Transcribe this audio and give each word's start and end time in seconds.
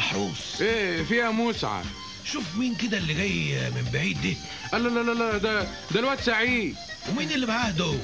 محروس 0.00 0.62
إيه 0.62 1.02
فيها 1.02 1.30
مسعى 1.30 1.82
شوف 2.24 2.44
مين 2.56 2.74
كده 2.74 2.98
اللي 2.98 3.14
جاي 3.14 3.70
من 3.70 3.90
بعيد 3.92 4.36
ده 4.72 4.78
لا 4.78 4.88
لا 4.88 5.00
لا 5.00 5.12
لا 5.12 5.38
ده 5.38 5.62
ده 5.90 6.00
الواد 6.00 6.20
سعيد. 6.20 6.76
ومين 7.08 7.30
اللي 7.30 7.46
معاه 7.46 7.70
دول؟ 7.70 7.98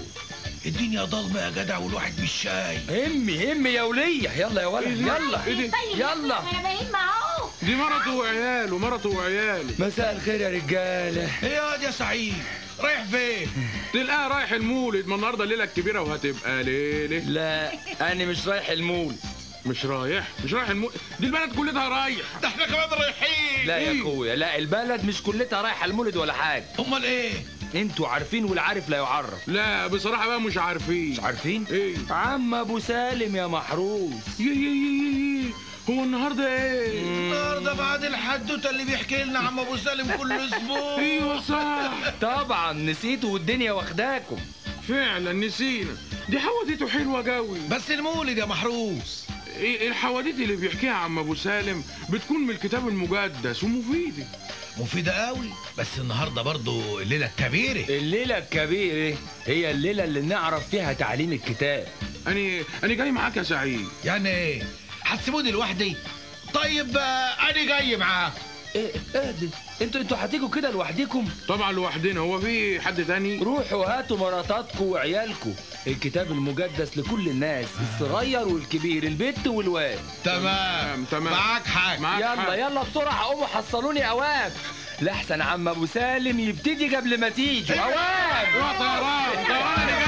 الدنيا 0.67 1.05
ضلمة 1.05 1.41
يا 1.41 1.51
جدع 1.51 1.79
والواحد 1.79 2.21
مش 2.21 2.33
شايف. 2.43 2.91
همي 2.91 3.53
همي 3.53 3.71
يا 3.71 3.83
ولية. 3.83 4.31
يلا 4.31 4.63
يا 4.63 4.67
ولد 4.67 4.99
يلا. 5.01 5.47
إيه 5.47 5.55
دي؟ 5.55 5.71
يلا. 5.95 6.41
أنا 6.41 6.63
باين 6.63 6.91
معاه 6.93 7.51
دي 7.63 7.75
مرته 7.75 8.15
وعياله 8.15 8.79
مرته 8.79 9.09
وعياله. 9.09 9.75
مساء 9.79 10.13
الخير 10.17 10.41
يا 10.41 10.49
رجالة. 10.49 11.31
إيه 11.43 11.49
يا 11.49 11.63
واد 11.63 11.83
يا 11.83 11.91
سعيد؟ 11.91 12.35
رايح 12.81 13.05
فين؟ 13.05 13.49
تلقاه 13.93 14.29
رايح 14.29 14.53
المولد. 14.53 15.07
ما 15.07 15.15
النهارده 15.15 15.45
الليلة 15.45 15.65
الكبيرة 15.65 16.01
وهتبقى 16.01 16.63
ليلة. 16.63 17.19
لا 17.19 17.73
أنا 18.13 18.25
مش 18.25 18.49
رايح 18.49 18.69
المول 18.69 19.15
مش 19.67 19.85
رايح؟ 19.87 20.29
مش 20.45 20.55
رايح 20.55 20.69
المولد 20.69 20.95
دي 21.21 21.27
البلد 21.27 21.57
كلها 21.57 21.89
رايح. 21.89 22.27
ده 22.43 22.49
إحنا 22.49 22.67
كمان 22.67 22.89
رايحين. 23.01 23.67
لا 23.67 23.79
يا؟ 23.79 24.01
أخويا 24.03 24.37
لا 24.37 24.59
البلد 24.59 25.05
مش 25.05 25.23
كلتها 25.23 25.63
رايحة 25.63 25.85
المولد 25.87 26.17
ولا 26.17 26.33
حاجة. 26.33 26.65
أمال 26.79 27.05
إيه؟ 27.05 27.33
أنتوا 27.75 28.09
عارفين 28.09 28.45
والعارف 28.45 28.89
لا 28.89 28.97
يعرف. 28.97 29.49
لا 29.49 29.87
بصراحة 29.87 30.27
بقى 30.29 30.41
مش 30.41 30.59
عارفين. 30.59 31.11
مش 31.11 31.21
عارفين؟ 31.21 31.65
إيه؟ 31.71 31.97
عم 32.11 32.55
أبو 32.55 32.79
سالم 32.79 33.37
يا 33.37 33.47
محروس. 33.47 34.41
يي 34.41 34.47
يي 34.47 34.53
يي 34.55 35.43
يي. 35.45 35.51
هو 35.91 36.05
النهارده 36.05 36.47
إيه؟ 36.57 37.01
النهارده 37.03 37.73
بعد 37.73 38.05
الحدوتة 38.05 38.71
اللي 38.71 38.85
بيحكي 38.85 39.25
لنا 39.25 39.39
عم 39.39 39.61
أبو 39.61 39.77
سالم 39.77 40.17
كل 40.17 40.33
أسبوع. 40.47 40.99
أيوه 40.99 41.41
صح. 41.41 41.93
طبعا 42.21 42.73
نسيتوا 42.73 43.31
والدنيا 43.31 43.73
واخداكم. 43.73 44.37
فعلا 44.89 45.33
نسينا. 45.33 45.97
دي 46.29 46.39
حواديته 46.41 46.89
حلوة 46.89 47.35
قوي. 47.35 47.59
بس 47.71 47.91
المولد 47.91 48.39
يا 48.39 48.45
محروس. 48.45 49.26
الحواديت 49.61 50.35
اللي 50.35 50.57
بيحكيها 50.57 50.93
عم 50.93 51.19
أبو 51.19 51.35
سالم؟ 51.35 51.85
بتكون 52.11 52.41
من 52.41 52.51
الكتاب 52.51 52.89
المقدس 52.89 53.65
ومفيدة. 53.65 54.27
مفيدة 54.79 55.13
قوي 55.27 55.49
بس 55.79 55.87
النهارده 55.99 56.43
برضو 56.43 57.01
الليلة 57.01 57.27
الكبيرة. 57.27 57.97
الليلة 57.99 58.39
الكبيرة 58.39 59.17
هي 59.47 59.71
الليلة 59.71 60.05
اللي 60.05 60.21
نعرف 60.21 60.69
فيها 60.71 60.93
تعليم 60.93 61.33
الكتاب. 61.33 61.87
أنا 62.27 62.63
أنا 62.85 62.95
جاي 62.95 63.11
معاك 63.11 63.37
يا 63.37 63.43
سعيد. 63.43 63.87
يعني 64.05 64.29
إيه 64.29 64.63
هتسيبوني 65.03 65.51
لوحدي؟ 65.51 65.97
طيب 66.55 66.97
آه، 66.97 67.51
أنا 67.51 67.65
جاي 67.67 67.97
معاك. 67.97 68.33
إيه 68.77 68.93
ده 69.15 69.35
أنتوا 69.83 70.01
أنتوا 70.01 70.17
هتيجوا 70.21 70.49
كده 70.49 70.71
لوحدكم. 70.71 71.29
طبعا 71.49 71.73
لوحدنا. 71.73 72.21
هو 72.21 72.41
في 72.41 72.81
حد 72.81 73.05
تاني؟ 73.05 73.39
روحوا 73.39 73.87
هاتوا 73.87 74.17
مراتاتكم 74.19 74.85
وعيالكم. 74.85 75.55
الكتاب 75.87 76.33
المقدس 76.33 76.99
لكل 76.99 77.29
الناس 77.29 77.67
الصغير 77.81 78.49
والكبير 78.49 79.03
البت 79.03 79.47
والواد. 79.47 79.99
تمام. 80.25 81.05
تمام. 81.05 81.33
معاك 81.33 81.67
حاجة 81.67 82.01
معاك 82.01 82.21
يلا 82.21 82.43
حق. 82.43 82.53
يلا 82.53 82.83
بسرعة. 82.83 83.25
قوموا 83.25 83.47
حصلوني 83.47 84.11
أواب. 84.11 84.53
لحسن 85.03 85.41
عم 85.41 85.69
أبو 85.69 85.87
سالم 85.87 86.41
يبتدي 86.41 86.97
قبل 86.97 87.21
ما 87.21 87.29
تيجي. 87.29 87.81
أواب! 87.81 88.47
روح 88.57 88.79
طيران 88.79 89.47
طيران 89.47 90.06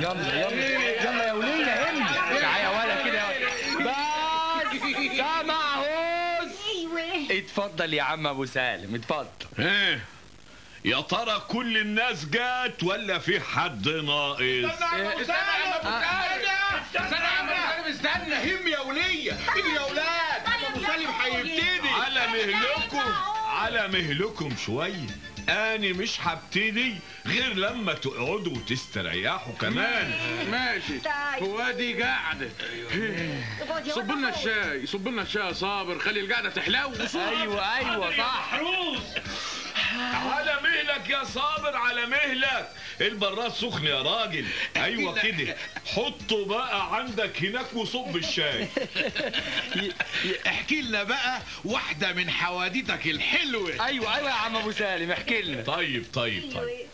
يلا 0.00 0.34
يلا. 0.40 0.50
يلا 1.02 1.26
يا 1.26 1.32
ولية 1.32 1.90
هم 1.90 2.06
تعالى 2.40 2.62
يا 2.62 2.68
ولا 2.68 3.04
كده 3.04 3.22
بس 3.80 5.16
سامعهوس 5.16 6.52
أيوه 6.68 7.38
اتفضل 7.38 7.94
يا 7.94 8.02
عم 8.02 8.26
أبو 8.26 8.46
سالم 8.46 8.94
اتفضل. 8.94 9.26
إيه 9.58 10.00
يا 10.84 11.00
ترى 11.00 11.42
كل 11.48 11.76
الناس 11.78 12.24
جات 12.24 12.82
ولا 12.82 13.18
في 13.18 13.40
حد 13.40 13.88
ناقص؟ 13.88 14.40
استنى 14.40 15.02
يا 15.02 15.08
عم 17.26 17.48
سالم. 17.48 17.84
استنى. 17.90 18.54
هم 18.54 18.68
يا 18.68 18.78
ولية. 18.80 19.32
هم 19.32 19.74
يا 19.74 19.80
أولاد 19.80 20.42
عم 20.46 20.64
أبو 20.72 20.86
سالم 20.86 21.10
هيبتدي. 21.22 21.88
على 21.88 22.26
مهلكم 22.26 23.12
على 23.48 23.88
مهلكم 23.88 24.56
شوية. 24.66 25.06
أنا 25.48 25.92
مش 25.92 26.20
هبتدي 26.20 26.94
غير 27.26 27.54
لما 27.54 27.92
تقعدوا 27.92 28.56
وتستريحوا 28.56 29.52
كمان. 29.60 30.14
ماشي. 30.50 30.98
طيب. 30.98 31.38
فؤادي 31.38 32.02
قاعدة. 32.02 32.48
صب 33.88 34.10
لنا 34.10 34.28
الشاي 34.28 34.86
صب 34.86 35.08
لنا 35.08 35.22
الشاي 35.22 35.46
يا 35.46 35.52
صابر. 35.52 35.98
خلي 35.98 36.20
القعدة 36.20 36.50
تحلو. 36.50 36.92
أيوة 37.14 37.76
أيوة 37.76 38.16
صح. 38.16 38.60
على 40.00 40.58
مهلك 40.62 41.10
يا 41.10 41.24
صابر 41.24 41.76
على 41.76 42.06
مهلك. 42.06 42.68
البراد 43.00 43.52
سخن 43.52 43.86
يا 43.86 44.02
راجل. 44.02 44.44
أيوه 44.76 45.18
كده. 45.22 45.56
حطه 45.86 46.44
بقى 46.46 46.96
عندك 46.96 47.44
هناك 47.44 47.74
وصب 47.74 48.16
الشاي. 48.16 48.68
احكي 50.46 50.80
لنا 50.82 51.02
بقى 51.02 51.40
واحدة 51.64 52.12
من 52.12 52.30
حواديتك 52.30 53.06
الحلوة. 53.06 53.70
أيوة 53.86 53.86
أيوة 54.16 54.28
يا 54.28 54.34
عم 54.34 54.56
أبو 54.56 54.72
سالم 54.72 55.10
احكي 55.10 55.42
لنا. 55.42 55.62
طيب 55.62 56.04
طيب 56.12 56.52
طيب. 56.54 56.86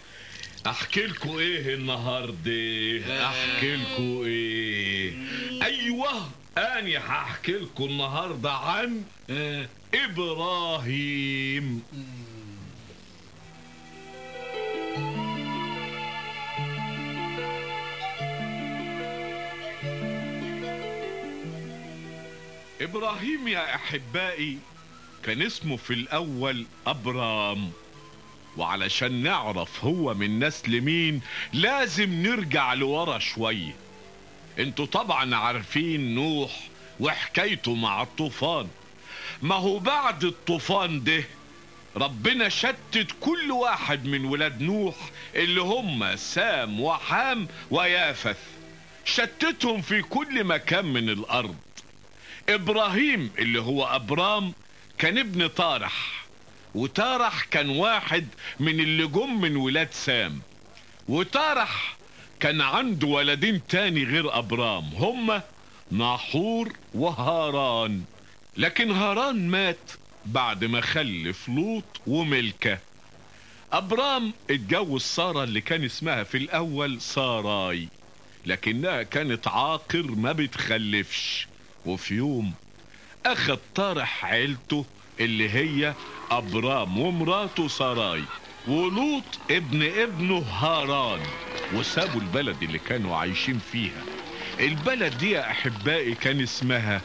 أحكي 0.67 1.07
لكم 1.07 1.39
إيه 1.39 1.75
النهارده؟ 1.75 3.27
أحكي 3.29 3.77
لكم 3.77 4.23
إيه؟ 4.27 5.13
أيوه. 5.63 6.31
آني 6.59 6.99
هحكي 6.99 7.53
لكم 7.53 7.85
النهارده 7.85 8.53
عن 8.53 9.03
آه، 9.31 9.69
إبراهيم. 9.95 11.83
إبراهيم 22.93 23.49
يا 23.49 23.75
أحبائي 23.75 24.59
كان 25.25 25.43
اسمه 25.43 25.77
في 25.77 25.95
الأول 25.95 26.67
أبرام. 26.87 27.71
وعلشان 28.57 29.23
نعرف 29.23 29.85
هو 29.85 30.15
من 30.15 30.45
نسل 30.45 30.81
مين 30.81 31.21
لازم 31.53 32.23
نرجع 32.23 32.73
لورا 32.75 33.19
شوية. 33.19 33.75
أنتوا 34.59 34.87
طبعا 34.87 35.37
عارفين 35.37 36.15
نوح 36.15 36.69
وحكايته 37.01 37.75
مع 37.75 38.03
الطوفان. 38.03 38.69
ما 39.43 39.55
هو 39.55 39.79
بعد 39.79 40.25
الطوفان 40.25 41.05
ده 41.05 41.25
ربنا 41.97 42.49
شتت 42.49 43.09
كل 43.21 43.51
واحد 43.51 44.07
من 44.07 44.25
ولاد 44.25 44.63
نوح 44.63 44.97
اللي 45.35 45.61
هم 45.61 46.17
سام 46.17 46.81
وحام 46.81 47.49
ويافث. 47.71 48.39
شتتهم 49.05 49.83
في 49.83 50.03
كل 50.03 50.45
مكان 50.45 50.85
من 50.85 51.09
الأرض. 51.09 51.57
إبراهيم 52.49 53.31
اللي 53.39 53.61
هو 53.61 53.85
أبرام 53.85 54.53
كان 54.99 55.19
ابن 55.19 55.47
طارح 55.47 56.25
وتارح 56.75 57.45
كان 57.45 57.69
واحد 57.69 58.29
من 58.61 58.81
اللي 58.81 59.07
جم 59.07 59.41
من 59.41 59.57
ولاد 59.57 59.93
سام 59.93 60.41
وتارح 61.09 61.97
كان 62.41 62.61
عنده 62.61 63.07
ولدين 63.07 63.61
تاني 63.69 64.05
غير 64.05 64.39
أبرام 64.39 64.85
هما 64.95 65.43
ناحور 65.91 66.73
وهاران. 66.95 68.03
لكن 68.57 68.91
هاران 68.91 69.49
مات 69.49 69.91
بعد 70.27 70.65
ما 70.65 70.81
خلف 70.81 71.49
لوط 71.49 71.85
وملكة. 72.07 72.79
أبرام 73.73 74.33
اتجوز 74.51 75.03
سارة 75.03 75.45
اللي 75.45 75.61
كان 75.61 75.85
اسمها 75.85 76.23
في 76.23 76.37
الأول 76.39 77.01
ساراي 77.01 77.89
لكنها 78.47 79.03
كانت 79.03 79.49
عاقر 79.49 80.03
ما 80.03 80.33
بتخلفش. 80.33 81.47
وفي 81.87 82.15
يوم 82.15 82.53
اخد 83.27 83.59
طارح 83.75 84.25
عيلته 84.25 84.85
اللي 85.21 85.51
هي 85.51 85.95
أبرام 86.31 86.99
ومراته 86.99 87.69
سراي 87.69 88.25
ولوط 88.69 89.23
ابن 89.51 89.83
ابنه 89.83 90.39
هاران 90.39 91.21
وسابوا 91.75 92.21
البلد 92.21 92.63
اللي 92.63 92.79
كانوا 92.79 93.17
عايشين 93.17 93.59
فيها. 93.73 94.03
البلد 94.61 95.19
دي 95.19 95.31
يا 95.31 95.51
أحبائي 95.51 96.15
كان 96.15 96.41
اسمها 96.41 97.01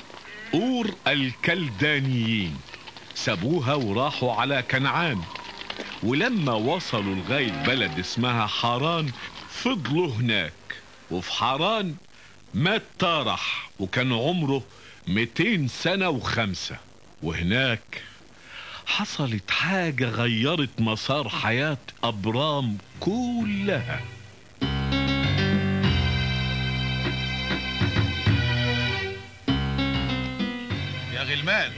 أور 0.53 0.91
الكلدانيين. 1.07 2.57
سابوها 3.15 3.73
وراحوا 3.73 4.33
على 4.33 4.63
كنعان. 4.71 5.21
ولما 6.03 6.53
وصلوا 6.53 7.15
لغاية 7.15 7.63
بلد 7.67 7.99
اسمها 7.99 8.47
حران 8.47 9.11
فضلوا 9.49 10.07
هناك. 10.07 10.53
وفي 11.11 11.31
حران 11.31 11.95
مات 12.53 12.83
تارح 12.99 13.69
وكان 13.79 14.13
عمره 14.13 14.63
200 15.07 15.67
سنة 15.67 16.09
وخمسة. 16.09 16.77
وهناك 17.23 18.01
حصلت 18.85 19.51
حاجة 19.51 20.09
غيرت 20.09 20.69
مسار 20.79 21.29
حياة 21.29 21.77
أبرام 22.03 22.77
كلها. 22.99 24.01
يا 31.13 31.23
غلمان 31.23 31.71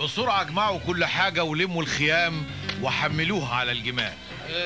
بسرعة 0.00 0.40
اجمعوا 0.40 0.78
كل 0.78 1.04
حاجة 1.04 1.44
ولموا 1.44 1.82
الخيام 1.82 2.44
وحملوها 2.82 3.54
على 3.54 3.72
الجمال. 3.72 4.14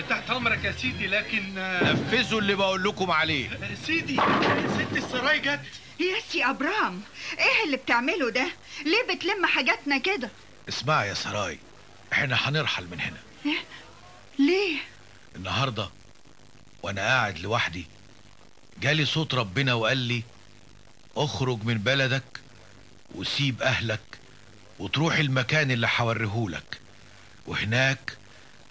تحت 0.09 0.31
أمرك 0.31 0.65
يا 0.65 0.73
سيدي 0.73 1.07
لكن 1.07 1.59
آه، 1.59 1.93
نفذوا 1.93 2.41
اللي 2.41 2.55
بقول 2.55 2.85
لكم 2.85 3.11
عليه. 3.11 3.51
آه، 3.51 3.75
سيدي 3.87 4.21
آه، 4.21 4.67
ست 4.79 4.97
السراي 4.97 5.39
جت 5.39 5.61
يا 6.01 6.21
سي 6.31 6.45
أبرام 6.45 7.01
إيه 7.39 7.65
اللي 7.65 7.77
بتعمله 7.77 8.31
ده؟ 8.31 8.47
ليه 8.85 9.15
بتلم 9.15 9.47
حاجاتنا 9.47 9.99
كده؟ 9.99 10.31
اسمع 10.69 11.05
يا 11.05 11.15
سراي 11.15 11.59
إحنا 12.13 12.37
هنرحل 12.49 12.85
من 12.91 13.01
هنا. 13.01 13.55
ليه؟ 14.39 14.79
النهاردة 15.37 15.91
وأنا 16.83 17.01
قاعد 17.01 17.39
لوحدي 17.39 17.87
جالي 18.81 19.05
صوت 19.05 19.35
ربنا 19.35 19.75
وقال 19.75 19.97
لي 19.99 20.23
اخرج 21.17 21.65
من 21.65 21.79
بلدك 21.79 22.23
وسيب 23.15 23.63
أهلك 23.63 24.01
وتروح 24.79 25.15
المكان 25.17 25.71
اللي 25.71 25.89
هوريهولك 25.97 26.81
وهناك 27.47 28.17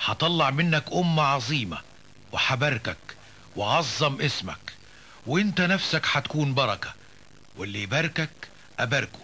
هطلع 0.06 0.50
منك 0.50 0.86
أمة 0.94 1.24
عظيمة 1.24 1.82
وحباركك 2.32 2.98
وعظم 3.56 4.22
اسمك 4.22 4.74
وإنت 5.28 5.62
نفسك 5.62 6.02
هتكون 6.12 6.54
بركة. 6.54 6.94
واللي 7.58 7.82
يباركك 7.84 8.30
أباركه 8.80 9.20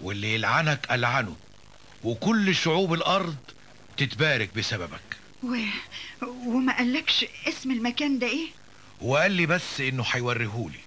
واللي 0.00 0.34
يلعنك 0.34 0.86
ألعنه. 0.90 1.36
وكل 2.04 2.54
شعوب 2.54 2.94
الأرض 2.94 3.36
تتبارك 3.96 4.54
بسببك. 4.56 5.16
و... 5.42 5.56
وما 6.22 6.76
قالكش 6.76 7.26
اسم 7.48 7.70
المكان 7.70 8.18
ده 8.18 8.26
إيه؟ 8.26 8.48
وقال 9.00 9.32
لي 9.32 9.46
بس 9.46 9.80
إنه 9.80 10.04
هيوريهولي. 10.12 10.78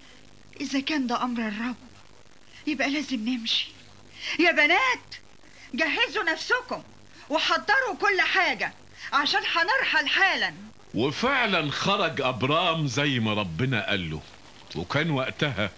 إذا 0.62 0.80
كان 0.80 1.08
ده 1.08 1.24
أمر 1.24 1.48
الرب 1.48 1.76
يبقى 2.68 2.90
لازم 2.90 3.30
نمشي. 3.30 3.68
يا 4.40 4.52
بنات 4.52 5.16
جهزوا 5.74 6.24
نفسكم 6.24 6.84
وحضروا 7.30 7.96
كل 8.02 8.22
حاجة. 8.22 8.74
عشان 9.14 9.40
هنرحل 9.40 10.08
حالا. 10.08 10.54
وفعلا 10.94 11.72
خرج 11.72 12.22
أبرام 12.22 12.88
زي 12.88 13.20
ما 13.20 13.34
ربنا 13.34 13.90
قال 13.90 14.10
له. 14.10 14.22
وكان 14.76 15.12
وقتها 15.12 15.72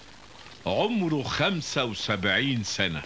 عمره 0.66 1.24
خمسة 1.24 1.86
وسبعين 1.86 2.64
سنة. 2.64 3.02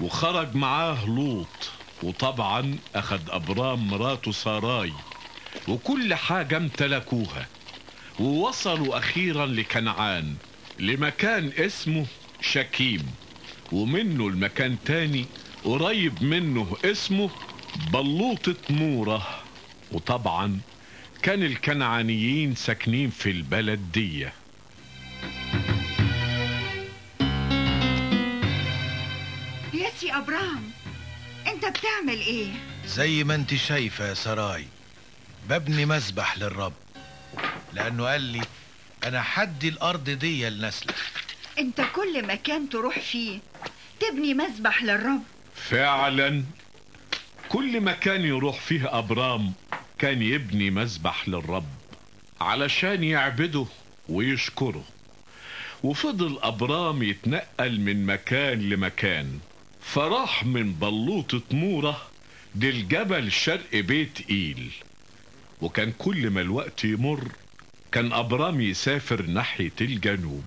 وخرج 0.00 0.54
معاه 0.54 1.06
لوط. 1.06 1.70
وطبعا 2.02 2.78
أخد 2.94 3.30
أبرام 3.30 3.88
مراته 3.90 4.32
ساراي. 4.32 4.92
وكل 5.68 6.14
حاجة 6.14 6.56
امتلكوها. 6.56 7.46
ووصلوا 8.20 8.98
أخيرا 8.98 9.46
لكنعان. 9.46 10.36
لمكان 10.78 11.52
اسمه 11.58 12.06
شكيم. 12.40 13.14
ومنه 13.72 14.28
المكان 14.28 14.76
تاني 14.84 15.26
قريب 15.64 16.22
منه 16.22 16.76
اسمه 16.84 17.30
بلوطة 17.88 18.56
مورة. 18.70 19.42
وطبعا 19.92 20.60
كان 21.22 21.42
الكنعانيين 21.42 22.54
ساكنين 22.54 23.10
في 23.10 23.30
البلد 23.30 23.92
دي. 23.92 24.28
يا 29.74 29.90
سي 29.98 30.12
ابرام 30.12 30.70
أنت 31.46 31.64
بتعمل 31.64 32.20
إيه؟ 32.20 32.52
زي 32.86 33.24
ما 33.24 33.34
أنت 33.34 33.54
شايفة 33.54 34.08
يا 34.08 34.14
سراي 34.14 34.66
ببني 35.48 35.86
مسبح 35.86 36.38
للرب. 36.38 36.72
لأنه 37.72 38.04
قال 38.04 38.20
لي 38.22 38.40
أنا 39.04 39.22
حدي 39.22 39.68
الأرض 39.68 40.10
دي 40.10 40.48
لنسلك. 40.48 40.94
أنت 41.58 41.80
كل 41.94 42.26
مكان 42.26 42.68
تروح 42.68 42.98
فيه 42.98 43.38
تبني 44.00 44.34
مسبح 44.34 44.82
للرب. 44.82 45.22
فعلا 45.54 46.44
كل 47.50 47.80
مكان 47.80 48.24
يروح 48.24 48.60
فيه 48.60 48.98
أبرام 48.98 49.52
كان 49.98 50.22
يبني 50.22 50.70
مسبح 50.70 51.28
للرب 51.28 51.66
علشان 52.40 53.04
يعبده 53.04 53.66
ويشكره. 54.08 54.84
وفضل 55.82 56.38
أبرام 56.42 57.02
يتنقل 57.02 57.80
من 57.80 58.06
مكان 58.06 58.68
لمكان 58.70 59.38
فراح 59.80 60.44
من 60.44 60.72
بلوطة 60.72 61.42
مورة 61.50 62.02
للجبل 62.54 63.32
شرق 63.32 63.76
بيت 63.76 64.30
إيل. 64.30 64.70
وكان 65.60 65.92
كل 65.98 66.30
ما 66.30 66.40
الوقت 66.40 66.84
يمر 66.84 67.28
كان 67.92 68.12
أبرام 68.12 68.60
يسافر 68.60 69.22
ناحية 69.22 69.72
الجنوب. 69.80 70.44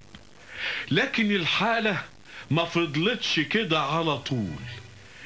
لكن 0.92 1.32
الحالة 1.32 2.04
ما 2.52 2.66
فضلتش 2.66 3.40
كده 3.40 3.82
على 3.82 4.18
طول. 4.18 4.56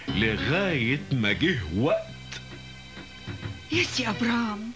لغاية 0.07 1.01
ما 1.11 1.31
جه 1.31 1.59
وقت. 1.75 2.07
يا 3.71 3.83
سي 3.83 4.09
أبرام 4.09 4.71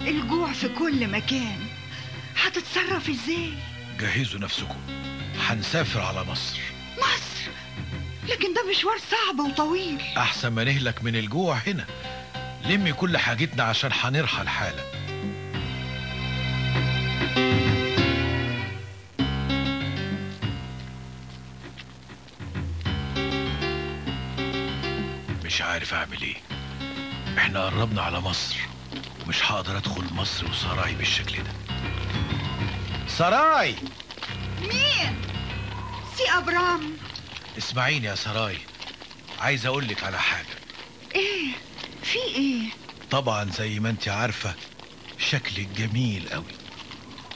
الجوع 0.00 0.52
في 0.52 0.68
كل 0.68 1.08
مكان. 1.08 1.58
هتتصرف 2.36 3.08
إزاي؟ 3.08 3.52
جهزوا 4.00 4.40
نفسكم. 4.40 4.76
هنسافر 5.38 6.00
على 6.00 6.24
مصر. 6.24 6.58
مصر؟ 6.98 7.50
لكن 8.28 8.54
ده 8.54 8.70
مشوار 8.70 8.98
صعب 8.98 9.40
وطويل. 9.40 10.00
أحسن 10.16 10.48
ما 10.48 10.64
نهلك 10.64 11.04
من 11.04 11.16
الجوع 11.16 11.58
هنا. 11.66 11.86
لمي 12.66 12.92
كل 12.92 13.18
حاجتنا 13.18 13.62
عشان 13.62 13.90
هنرحل 13.92 14.48
حالا. 14.48 14.82
عارف 25.82 25.94
أعمل 25.94 26.22
إيه؟ 26.22 26.36
إحنا 27.38 27.64
قربنا 27.64 28.02
على 28.02 28.20
مصر 28.20 28.56
ومش 29.24 29.52
هقدر 29.52 29.76
أدخل 29.76 30.14
مصر 30.14 30.50
وسراي 30.50 30.94
بالشكل 30.94 31.42
ده. 31.42 31.52
سراي! 33.08 33.74
مين؟ 34.60 35.16
سي 36.16 36.30
ابرام 36.30 36.96
اسمعيني 37.58 38.06
يا 38.06 38.14
سراي 38.14 38.58
عايز 39.40 39.66
اقولك 39.66 40.04
على 40.04 40.18
حاجة. 40.18 40.54
إيه؟ 41.14 41.52
في 42.02 42.18
إيه؟ 42.18 42.62
طبعا 43.10 43.50
زي 43.50 43.80
ما 43.80 43.90
أنت 43.90 44.08
عارفة 44.08 44.54
شكلك 45.18 45.68
جميل 45.76 46.28
قوي 46.28 46.54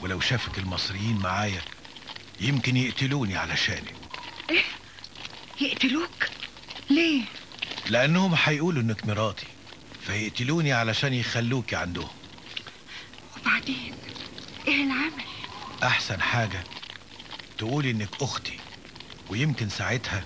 ولو 0.01 0.19
شافك 0.19 0.57
المصريين 0.57 1.17
معايا 1.17 1.61
يمكن 2.39 2.77
يقتلوني 2.77 3.37
علشانك. 3.37 3.95
يقتلوك؟ 5.61 6.29
ليه؟ 6.89 7.21
لأنهم 7.89 8.35
هيقولوا 8.43 8.81
إنك 8.81 9.05
مراتي 9.05 9.47
فيقتلوني 10.01 10.73
علشان 10.73 11.13
يخلوكي 11.13 11.75
عندهم. 11.75 12.09
وبعدين 13.37 13.93
إيه 14.67 14.83
العمل؟ 14.83 15.23
أحسن 15.83 16.21
حاجة 16.21 16.63
تقولي 17.57 17.91
إنك 17.91 18.09
أختي 18.21 18.59
ويمكن 19.29 19.69
ساعتها 19.69 20.25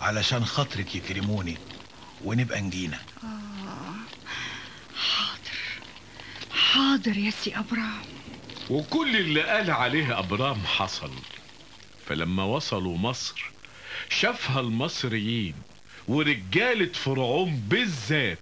علشان 0.00 0.44
خاطرك 0.44 0.94
يكرموني 0.94 1.56
ونبقى 2.24 2.60
نجينا. 2.60 2.98
حاضر. 4.96 5.58
حاضر 6.54 7.16
يا 7.16 7.30
سي 7.30 7.56
أبرام. 7.58 8.02
وكل 8.70 9.16
اللي 9.16 9.42
قال 9.42 9.70
عليه 9.70 10.18
أبرام 10.18 10.66
حصل. 10.66 11.10
فلما 12.08 12.42
وصلوا 12.42 12.98
مصر 12.98 13.50
شافها 14.10 14.60
المصريين 14.60 15.54
ورجالة 16.10 16.92
فرعون 16.92 17.56
بالذات. 17.68 18.38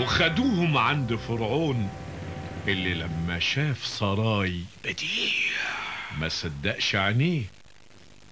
وخدوهم 0.00 0.78
عند 0.78 1.14
فرعون 1.16 1.90
اللي 2.68 2.94
لما 2.94 3.38
شاف 3.38 3.86
سراي 3.86 4.60
بديع. 4.84 5.42
ما 6.18 6.28
صدقش 6.28 6.94
عينيه. 6.94 7.42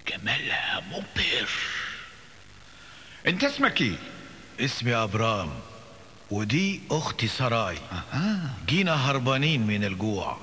جمالها 0.08 0.82
مبهر. 0.90 1.48
انت 3.26 3.44
اسمك 3.44 3.80
إيه؟ 3.80 3.96
اسمي 4.60 4.94
أبرام 4.94 5.50
ودي 6.30 6.80
أختي 6.90 7.28
سراي. 7.28 7.78
جينا 8.66 9.10
هربانين 9.10 9.66
من 9.66 9.84
الجوع. 9.84 10.38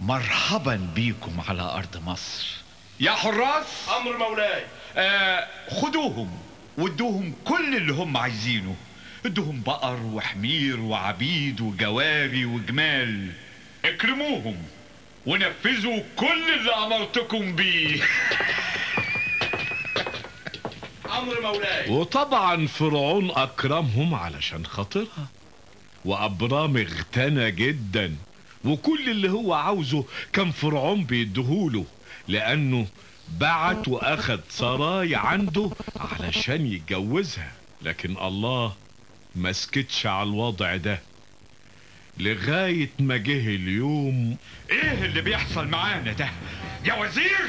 مرحبا 0.00 0.90
بيكم 0.94 1.40
على 1.48 1.62
أرض 1.62 2.02
مصر. 2.06 2.67
يا 3.00 3.10
حراس 3.10 3.88
أمر 4.00 4.16
مولاي. 4.16 4.62
آه 4.96 5.46
خدوهم 5.70 6.38
وادوهم 6.78 7.34
كل 7.44 7.76
اللي 7.76 7.92
هم 7.92 8.16
عايزينه. 8.16 8.76
ادوهم 9.26 9.62
بقر 9.66 10.00
وحمير 10.02 10.80
وعبيد 10.80 11.60
وجواري 11.60 12.44
وجمال. 12.44 13.32
اكرموهم 13.84 14.56
ونفذوا 15.26 16.00
كل 16.16 16.54
اللي 16.58 16.74
أمرتكم 16.74 17.56
بيه. 17.56 18.02
أمر 21.18 21.40
مولاي. 21.42 21.90
وطبعا 21.90 22.66
فرعون 22.66 23.30
أكرمهم 23.30 24.14
علشان 24.14 24.66
خاطرها. 24.66 25.28
وأبرام 26.04 26.76
اغتنى 26.76 27.50
جدا. 27.50 28.16
وكل 28.64 29.10
اللي 29.10 29.30
هو 29.30 29.54
عاوزه 29.54 30.04
كان 30.32 30.50
فرعون 30.50 31.04
بيديهوله. 31.04 31.84
لأنه 32.28 32.86
بعت 33.28 33.88
واخد 33.88 34.40
سراي 34.50 35.14
عنده 35.14 35.70
علشان 35.96 36.66
يتجوزها. 36.66 37.52
لكن 37.82 38.16
الله 38.16 38.76
ما 39.36 39.52
سكتش 39.52 40.06
على 40.06 40.28
الوضع 40.28 40.76
ده. 40.76 41.00
لغاية 42.18 42.90
ما 42.98 43.16
جه 43.16 43.54
اليوم 43.54 44.36
إيه 44.70 45.04
اللي 45.04 45.20
بيحصل 45.20 45.68
معانا 45.68 46.12
ده؟ 46.12 46.28
يا 46.84 46.94
وزير! 46.94 47.46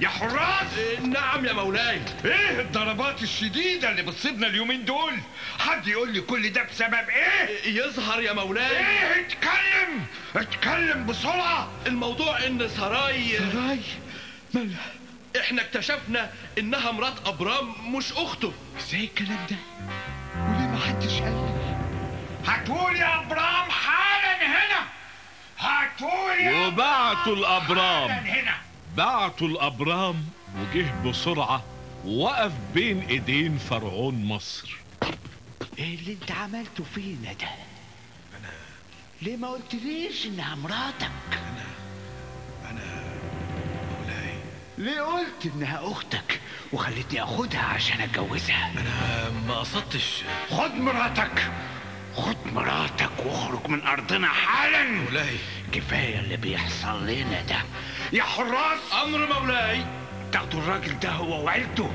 يا 0.00 0.08
حراس! 0.08 0.78
نعم 1.02 1.44
يا 1.44 1.52
مولاي. 1.52 2.00
إيه 2.24 2.60
الضربات 2.60 3.22
الشديدة 3.22 3.90
اللي 3.90 4.02
بتصيبنا 4.02 4.46
اليومين 4.46 4.84
دول؟ 4.84 5.12
حد 5.58 5.86
يقول 5.88 6.12
لي 6.12 6.20
كل 6.20 6.52
ده 6.52 6.62
بسبب 6.62 6.94
إيه 6.94 7.76
يظهر 7.78 8.20
يا 8.22 8.32
مولاي. 8.32 8.76
إيه 8.78 9.26
اتكلم! 9.26 10.06
اتكلم 10.36 11.06
بسرعة! 11.06 11.70
الموضوع 11.86 12.46
إن 12.46 12.68
سراي 12.68 13.38
سراي؟ 13.52 13.80
مالها 14.54 14.92
إحنا 15.40 15.62
اكتشفنا 15.62 16.32
انها 16.58 16.90
مرات 16.90 17.26
ابرام 17.26 17.94
مش 17.96 18.12
اخته. 18.12 18.52
إزاي 18.78 19.04
الكلام 19.04 19.46
ده؟ 19.50 19.56
وليه 20.36 20.66
ما 20.66 20.78
حدش 20.78 21.20
قال 21.20 21.32
لي؟ 21.32 21.76
هتقول 22.46 22.96
يا 22.96 23.20
ابرام 23.20 23.70
حالا 23.70 24.46
هنا. 24.46 24.86
هتقول 25.58 26.40
يا 26.40 26.66
وبعتوا 26.66 27.36
الأبرام. 27.36 28.08
حالا 28.10 28.40
هنا. 28.40 28.54
بعتوا 28.96 29.48
الأبرام 29.48 30.24
وجه 30.58 31.02
بسرعة 31.08 31.64
ووقف 32.04 32.52
بين 32.74 33.00
إيدين 33.02 33.58
فرعون 33.58 34.24
مصر. 34.24 34.76
إيه 35.78 35.94
اللي 35.94 36.12
انت 36.12 36.32
عملته 36.32 36.84
فينا 36.94 37.32
ده؟ 37.32 37.48
ليه 39.22 39.36
ما 39.36 39.48
قلتليش 39.48 40.26
إنها 40.26 40.54
مراتك؟ 40.54 41.10
مولاي 42.62 43.07
ليه 44.78 45.00
قلت 45.00 45.46
انها 45.54 45.80
أختك 45.92 46.40
وخلتني 46.72 47.22
أخدها 47.22 47.60
عشان 47.62 48.00
أتجوزها. 48.00 48.72
أنا 48.72 49.30
ما 49.48 49.54
قصدتش. 49.54 50.22
خد 50.50 50.74
مراتك. 50.74 51.50
خد 52.16 52.36
مراتك 52.52 53.10
واخرج 53.26 53.66
من 53.68 53.86
أرضنا 53.86 54.26
حالا. 54.28 54.82
مولاي. 54.84 55.36
كفاية 55.72 56.20
اللي 56.20 56.36
بيحصل 56.36 57.06
لنا 57.06 57.42
ده. 57.42 57.62
يا 58.12 58.22
حراس! 58.22 58.78
أمر 59.04 59.40
مولاي. 59.40 59.84
تاخدوا 60.32 60.60
الراجل 60.60 60.98
ده 61.00 61.10
هو 61.10 61.44
وعيلته 61.44 61.90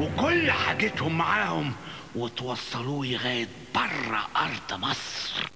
وكل 0.00 0.50
حاجتهم 0.50 1.18
معاهم 1.18 1.72
وتوصلوه 2.14 3.06
لغاية 3.06 3.48
بره 3.74 4.28
أرض 4.36 4.80
مصر. 4.80 5.46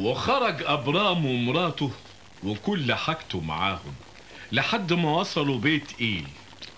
وخرج 0.00 0.62
أبرام 0.62 1.26
ومراته 1.26 1.90
وكل 2.44 2.94
حاجته 2.94 3.40
معاهم 3.40 3.94
لحد 4.52 4.92
ما 4.92 5.10
وصلوا 5.16 5.58
بيت 5.58 5.92
إيل. 6.00 6.26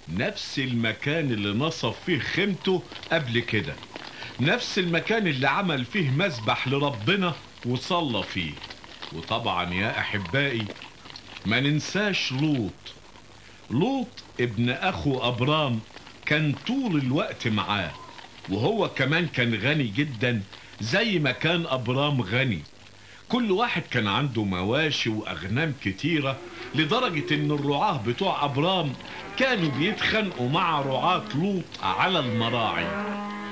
نفس 0.08 0.58
المكان 0.58 1.30
اللي 1.32 1.52
نصب 1.58 1.92
فيه 2.06 2.18
خيمته 2.18 2.82
قبل 3.12 3.40
كده. 3.40 3.74
نفس 4.40 4.78
المكان 4.78 5.26
اللي 5.26 5.48
عمل 5.48 5.84
فيه 5.84 6.10
مسبح 6.10 6.68
لربنا 6.68 7.34
وصلى 7.66 8.22
فيه. 8.22 8.52
وطبعا 9.12 9.74
يا 9.74 9.98
أحبائي 9.98 10.66
ما 11.46 11.60
ننساش 11.60 12.32
لوط. 12.32 12.72
لوط 13.70 14.08
ابن 14.40 14.70
أخو 14.70 15.28
أبرام 15.28 15.80
كان 16.26 16.54
طول 16.66 16.96
الوقت 16.96 17.48
معاه 17.48 17.90
وهو 18.48 18.88
كمان 18.88 19.26
كان 19.28 19.54
غني 19.54 19.84
جدا 19.86 20.42
زي 20.80 21.18
ما 21.18 21.32
كان 21.32 21.66
أبرام 21.66 22.20
غني. 22.22 22.62
كل 23.32 23.50
واحد 23.50 23.82
كان 23.82 24.08
عنده 24.08 24.44
مواشي 24.44 25.10
وأغنام 25.10 25.74
كتيرة 25.84 26.38
لدرجة 26.74 27.34
إن 27.34 27.50
الرعاة 27.50 28.02
بتوع 28.06 28.44
أبرام 28.44 28.92
كانوا 29.38 29.70
بيتخانقوا 29.70 30.48
مع 30.48 30.80
رعاة 30.80 31.24
لوط 31.34 31.64
على 31.82 32.18
المراعي. 32.18 32.84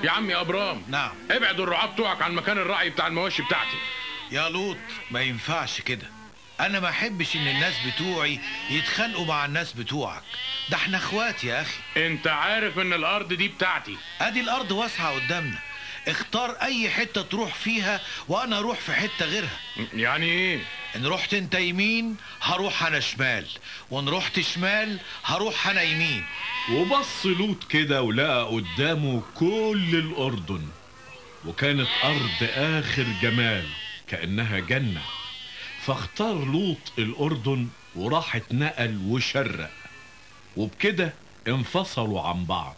يا 0.05 0.11
عم 0.11 0.31
يا 0.31 0.41
أبرام 0.41 0.83
نعم. 0.89 1.11
ابعد 1.31 1.61
الرعاة 1.61 1.87
بتوعك 1.87 2.23
عن 2.23 2.35
مكان 2.35 2.59
الرعي 2.59 2.91
بتاع 2.91 3.07
المواشي 3.07 3.43
بتاعتي. 3.43 3.77
يا 4.31 4.49
لوط 4.49 4.77
ما 5.11 5.21
ينفعش 5.21 5.81
كده. 5.81 6.07
أنا 6.61 6.81
ما 6.81 6.89
أحبش 6.89 7.37
إن 7.37 7.49
الناس 7.49 7.75
بتوعي 7.87 8.41
يتخانقوا 8.71 9.27
مع 9.27 9.45
الناس 9.45 9.73
بتوعك. 9.73 10.23
ده 10.71 10.77
إحنا 10.77 10.97
إخوات 10.97 11.45
يا 11.45 11.61
أخي. 11.63 11.81
أنت 11.97 12.27
عارف 12.27 12.79
إن 12.79 12.93
الأرض 12.93 13.33
دي 13.33 13.49
بتاعتي. 13.49 13.97
أدي 14.21 14.41
الأرض 14.41 14.73
واسعة 14.73 15.15
قدامنا. 15.15 15.59
اختار 16.09 16.51
اي 16.51 16.91
حتة 16.91 17.23
تروح 17.23 17.55
فيها 17.55 18.01
وأنا 18.29 18.59
أروح 18.59 18.79
في 18.79 18.93
حتة 18.93 19.25
غيرها. 19.25 19.61
يعني 19.95 20.27
إيه؟ 20.27 20.61
ان 20.97 21.07
رحت 21.07 21.35
انت 21.35 21.55
يمين 21.55 22.17
هروح 22.43 22.83
أنا 22.87 23.01
شمال 23.01 23.47
وان 23.91 24.09
رحت 24.09 24.41
شمال 24.41 24.99
هروح 25.25 25.69
أنا 25.69 25.83
يمين. 25.83 26.25
وبص 26.73 27.27
لوط 27.27 27.65
كده 27.65 28.03
ولقى 28.03 28.45
قدامه 28.45 29.23
كل 29.35 29.91
الأردن 29.95 30.69
وكانت 31.47 31.89
أرض 32.05 32.49
آخر 32.55 33.07
جمال 33.23 33.67
كأنها 34.09 34.59
جنة. 34.59 35.03
فاختار 35.83 36.45
لوط 36.45 36.93
الأردن 36.99 37.69
وراح 37.97 38.37
اتنقل 38.37 38.99
وشرق 39.09 39.71
وبكده 40.57 41.13
انفصلوا 41.49 42.21
عن 42.23 42.45
بعض. 42.45 42.77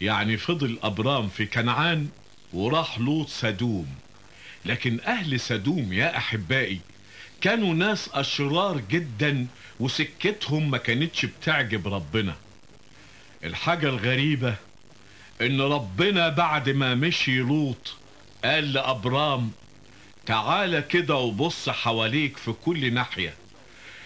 يعني 0.00 0.36
فضل 0.36 0.78
أبرام 0.82 1.28
في 1.28 1.46
كنعان 1.46 2.08
وراح 2.54 2.98
لوط 2.98 3.28
سدوم 3.28 3.86
لكن 4.64 5.00
أهل 5.06 5.40
سدوم 5.40 5.92
يا 5.92 6.16
أحبائي 6.16 6.80
كانوا 7.40 7.74
ناس 7.74 8.10
أشرار 8.14 8.80
جدا 8.90 9.46
وسكتهم 9.80 10.70
ما 10.70 10.78
كانتش 10.78 11.26
بتعجب 11.26 11.88
ربنا. 11.94 12.34
الحاجة 13.44 13.88
الغريبة 13.88 14.54
إن 15.40 15.60
ربنا 15.60 16.28
بعد 16.28 16.70
ما 16.70 16.94
مشي 16.94 17.38
لوط 17.38 17.94
قال 18.44 18.72
لأبرام 18.72 19.50
تعالى 20.26 20.82
كده 20.82 21.14
وبص 21.14 21.68
حواليك 21.68 22.36
في 22.36 22.52
كل 22.64 22.94
ناحية. 22.94 23.34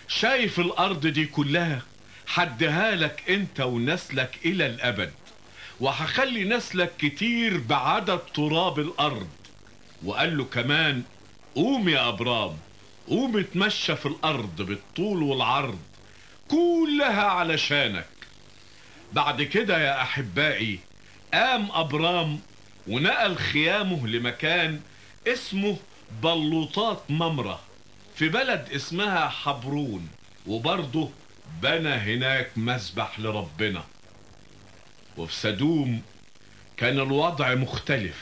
شايف 0.09 0.61
الأرض 0.61 1.07
دي 1.07 1.26
كلها 1.26 1.83
حدها 2.26 2.95
لك 2.97 3.31
أنت 3.31 3.61
ونسلك 3.61 4.38
إلى 4.45 4.67
الأبد. 4.67 5.11
وهخلي 5.80 6.44
نسلك 6.44 6.97
كتير 6.99 7.58
بعدد 7.58 8.18
تراب 8.18 8.78
الأرض. 8.78 9.28
وقال 10.04 10.38
له 10.38 10.44
كمان 10.44 11.02
قوم 11.54 11.88
يا 11.88 12.08
أبرام 12.08 12.56
قوم 13.08 13.38
اتمشى 13.38 13.97
في 13.97 14.06
الأرض 14.06 14.62
بالطول 14.62 15.23
والعرض 15.23 15.78
كلها 16.49 17.23
علشانك. 17.23 18.06
بعد 19.12 19.42
كده 19.42 19.78
يا 19.78 20.02
أحبائي 20.02 20.78
قام 21.35 21.68
أبرام 21.73 22.40
ونقل 22.88 23.37
خيامه 23.37 24.06
لمكان 24.06 24.80
اسمه 25.26 25.76
بلوطات 26.23 27.02
ممرة 27.08 27.61
في 28.16 28.28
بلد 28.28 28.68
اسمها 28.75 29.28
حبرون 29.28 30.08
وبرضه 30.47 31.11
بنى 31.62 31.94
هناك 31.94 32.50
مسبح 32.56 33.20
لربنا. 33.20 33.85
وفي 35.19 35.35
سدوم 35.35 36.03
كان 36.77 36.99
الوضع 37.01 37.55
مختلف. 37.55 38.17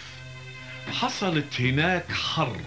حصلت 1.00 1.61
هناك 1.61 2.12
حرب 2.12 2.61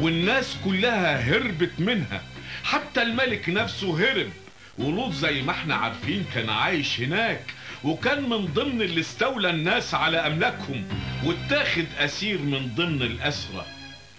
والناس 0.00 0.56
كلها 0.64 1.16
هربت 1.16 1.72
منها. 1.78 2.22
حتى 2.64 3.02
الملك 3.02 3.48
نفسه 3.48 3.98
هرب 4.10 4.30
ولوط 4.78 5.12
زي 5.12 5.42
ما 5.42 5.50
إحنا 5.52 5.74
عارفين 5.74 6.24
كان 6.34 6.50
عايش 6.50 7.00
هناك 7.00 7.40
وكان 7.84 8.28
من 8.28 8.46
ضمن 8.46 8.82
اللي 8.82 9.00
استولى 9.00 9.50
الناس 9.50 9.94
على 9.94 10.26
أملاكهم 10.26 10.84
واتاخد 11.24 11.84
أسير 11.98 12.38
من 12.38 12.74
ضمن 12.74 13.02
الاسرى 13.02 13.66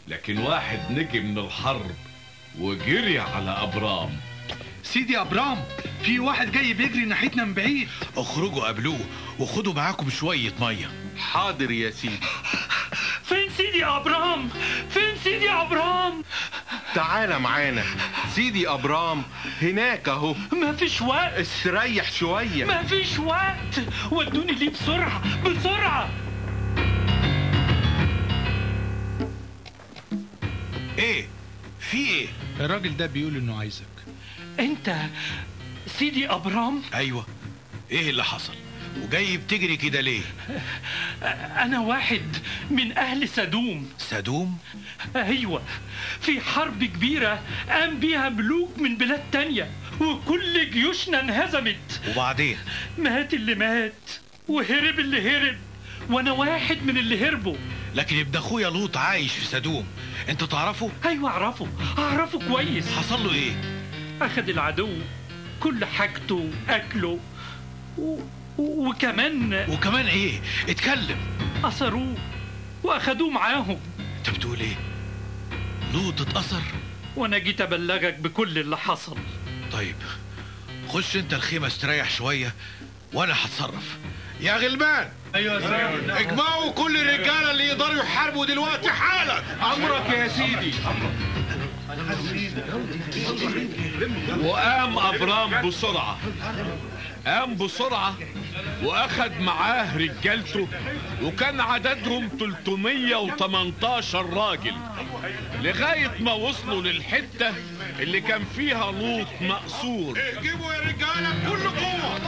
لكن 0.08 0.38
واحد 0.38 0.92
نجي 0.92 1.20
من 1.20 1.38
الحرب 1.38 1.92
وجري 2.60 3.20
على 3.20 3.52
أبرام. 3.52 4.10
سيدي 4.94 5.18
أبرام 5.22 5.64
في 6.04 6.20
واحد 6.20 6.52
جاي 6.52 6.74
بيجري 6.74 7.06
ناحيتنا 7.06 7.46
من 7.46 7.54
بعيد. 7.54 7.88
اخرجوا 8.18 8.62
قابلوه 8.64 9.00
وخدوا 9.40 9.74
معاكم 9.74 10.10
شوية 10.10 10.54
مية. 10.60 10.92
حاضر 11.18 11.72
يا 11.72 11.92
سيدي. 11.92 12.20
فين 13.24 13.50
سيدي 13.58 13.86
أبرام؟ 13.86 14.50
فين 14.90 15.18
سيدي 15.24 15.50
أبرام؟ 15.50 16.24
تعالى 16.96 17.40
معانا. 17.40 17.84
سيدي 18.36 18.70
أبرام 18.70 19.24
هناك 19.62 20.10
أهو. 20.10 20.36
ما 20.52 20.72
فيش 20.74 21.02
وقت. 21.02 21.34
استريح 21.34 22.12
شوية. 22.12 22.66
ما 22.66 22.84
فيش 22.84 23.20
وقت. 23.20 23.82
ودوني 24.12 24.52
ليه 24.52 24.70
بسرعة 24.70 25.44
بسرعة. 25.44 26.10
إيه؟ 30.98 31.28
في 31.80 31.98
إيه؟ 31.98 32.28
الراجل 32.60 32.98
ده 32.98 33.06
بيقول 33.06 33.36
إنه 33.36 33.60
عايزك. 33.60 33.99
انت 34.60 34.96
سيدي 35.88 36.28
ابرام؟ 36.30 36.82
أيوه. 36.94 37.26
إيه 37.92 38.10
اللي 38.10 38.24
حصل؟ 38.24 38.54
وجاي 39.02 39.38
بتجري 39.38 39.78
كده 39.78 40.02
ليه؟ 40.02 40.22
أنا 41.58 41.80
واحد 41.80 42.38
من 42.70 42.98
أهل 42.98 43.30
سدوم. 43.30 43.90
سدوم؟ 43.98 44.58
أيوة. 45.16 45.62
في 46.22 46.42
حرب 46.42 46.84
كبيرة 46.84 47.42
قام 47.70 48.00
بيها 48.00 48.30
ملوك 48.30 48.78
من 48.80 48.98
بلاد 48.98 49.22
تانية 49.32 49.72
وكل 50.02 50.70
جيوشنا 50.72 51.20
انهزمت. 51.20 52.02
وبعدين؟ 52.10 52.58
مات 52.98 53.34
اللي 53.34 53.56
مات 53.56 54.10
وهرب 54.48 55.00
اللي 55.00 55.32
هرب 55.32 55.58
وأنا 56.10 56.32
واحد 56.32 56.84
من 56.84 56.98
اللي 56.98 57.28
هربوا. 57.28 57.56
لكن 57.96 58.20
ابن 58.20 58.38
اخويا 58.38 58.70
لوط 58.70 58.98
عايش 58.98 59.32
في 59.32 59.46
سدوم. 59.46 59.86
انت 60.30 60.44
تعرفه؟ 60.44 60.92
أيوة 61.06 61.30
أعرفه. 61.30 61.68
أعرفه 61.98 62.40
كويس. 62.48 62.92
حصل 62.92 63.24
له 63.24 63.34
إيه؟ 63.34 63.79
أخذ 64.22 64.50
العدو 64.50 64.90
كل 65.60 65.86
حاجته 65.86 66.50
أكله. 66.70 67.20
و... 67.98 68.20
وكمان 68.58 69.66
وكمان 69.70 70.08
إيه؟ 70.08 70.42
اتكلم. 70.70 71.18
أسروه 71.64 72.16
وأخدوه 72.84 73.30
معاهم. 73.30 73.80
أنت 74.18 74.30
بتقول 74.30 74.60
إيه؟ 74.60 74.76
لوط 75.94 76.22
اتأثر 76.22 76.62
وأنا 77.16 77.38
جيت 77.38 77.62
أبلغك 77.62 78.20
بكل 78.20 78.58
اللي 78.60 78.78
حصل. 78.78 79.18
طيب 79.72 79.96
خش 80.88 81.16
أنت 81.16 81.34
الخيمة 81.34 81.68
استريح 81.68 82.10
شوية 82.10 82.54
وأنا 83.14 83.34
هتصرف. 83.46 83.98
يا 84.42 84.58
غلمان 84.58 85.10
أيوه 85.36 85.78
يا 85.78 86.20
اجمعوا 86.20 86.72
كل 86.72 86.98
الرجاله 86.98 87.52
اللي 87.52 87.68
يقدروا 87.68 88.04
يحاربوا 88.04 88.46
دلوقتي 88.46 88.90
حالا. 88.90 89.44
أمرك 89.74 90.10
يا 90.10 90.28
سيدي. 90.28 90.74
وقام 94.44 95.00
أبرام 95.00 95.68
بسرعة. 95.68 96.18
قام 97.28 97.56
بسرعة 97.56 98.16
وأخد 98.84 99.32
معاه 99.40 99.98
رجالته 99.98 100.68
وكان 101.24 101.62
عددهم 101.62 102.30
318 102.40 104.34
راجل. 104.34 104.76
لغاية 105.62 106.12
ما 106.20 106.34
وصلوا 106.34 106.82
للحتة 106.82 107.54
اللي 108.00 108.22
كان 108.22 108.44
فيها 108.56 108.92
لوط 108.92 109.28
مأسور 109.42 110.20
اهجموا 110.20 110.74
يا 110.74 110.80
رجالة 110.80 111.30
بكل 111.30 111.70
قوة. 111.70 112.20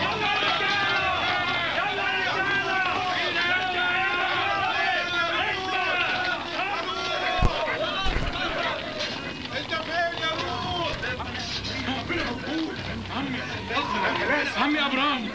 عمي 14.57 14.79
ابرام 14.85 15.29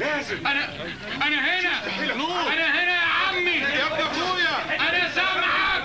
أنا 0.46 0.68
أنا 1.26 1.38
هنا. 1.60 1.86
أنا 2.52 2.82
هنا 2.82 2.92
يا 2.92 3.06
عمي. 3.28 3.50
يا 3.50 3.86
ابن 3.86 4.02
اخويا. 4.02 4.80
أنا 4.88 5.10
سامعك. 5.10 5.82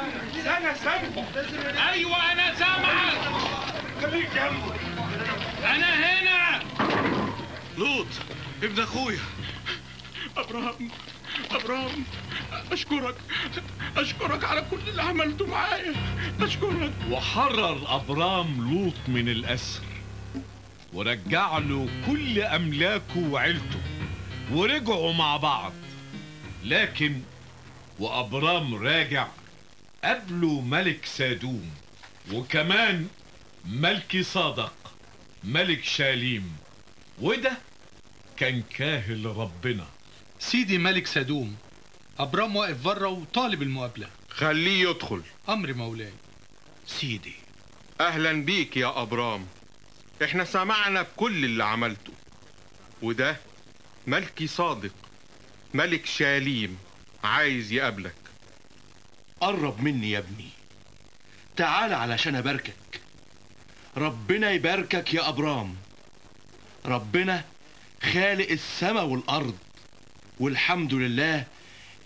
أنا 0.57 0.73
سامعك. 0.73 1.27
أيوه 1.91 2.31
أنا 2.31 2.55
سامعك. 2.55 3.17
خليك 4.01 4.29
جنبه. 4.35 4.75
أنا 5.63 5.95
هنا. 5.95 6.59
لوط 7.77 8.07
ابن 8.63 8.83
اخويا. 8.83 9.19
ابراهام 10.37 10.89
ابراهام 11.51 12.03
اشكرك. 12.71 13.15
اشكرك 13.97 14.43
على 14.43 14.65
كل 14.71 14.79
اللي 14.87 15.01
عملته 15.01 15.47
معايا. 15.47 15.93
اشكرك. 16.41 16.93
وحرر 17.11 17.95
أبرام 17.95 18.71
لوط 18.73 18.93
من 19.07 19.29
الأسر. 19.29 19.81
ورجع 20.93 21.57
له 21.57 21.89
كل 22.07 22.39
أملاكه 22.39 23.31
وعيلته 23.31 23.81
ورجعوا 24.51 25.13
مع 25.13 25.37
بعض. 25.37 25.73
لكن 26.63 27.21
وأبرام 27.99 28.75
راجع 28.75 29.27
قابله 30.03 30.61
ملك 30.61 31.05
سادوم 31.05 31.71
وكمان 32.31 33.07
ملكي 33.65 34.23
صادق 34.23 34.73
ملك 35.43 35.83
شاليم. 35.83 36.55
وده 37.21 37.57
كان 38.37 38.63
كاهل 38.77 39.25
ربنا. 39.25 39.85
سيدي 40.39 40.77
ملك 40.77 41.07
سدوم 41.07 41.55
أبرام 42.19 42.55
واقف 42.55 42.83
بره 42.83 43.07
وطالب 43.07 43.61
المقابلة. 43.61 44.07
خليه 44.29 44.89
يدخل. 44.89 45.21
أمر 45.49 45.73
مولاي. 45.73 46.13
سيدي 46.87 47.33
أهلا 48.01 48.45
بيك 48.45 48.77
يا 48.77 49.01
أبرام. 49.01 49.47
إحنا 50.23 50.45
سمعنا 50.45 51.01
بكل 51.01 51.45
اللي 51.45 51.63
عملته. 51.63 52.13
وده 53.01 53.37
ملكي 54.07 54.47
صادق 54.47 54.93
ملك 55.73 56.05
شاليم 56.05 56.77
عايز 57.23 57.71
يقابلك. 57.71 58.15
قرب 59.41 59.81
مني 59.81 60.11
يا 60.11 60.19
ابني. 60.19 60.49
تعال 61.55 61.93
علشان 61.93 62.35
أباركك. 62.35 63.01
ربنا 63.97 64.51
يباركك 64.51 65.13
يا 65.13 65.29
أبرام. 65.29 65.75
ربنا 66.85 67.43
خالق 68.03 68.49
السماء 68.51 69.05
والأرض 69.05 69.57
والحمد 70.39 70.93
لله 70.93 71.45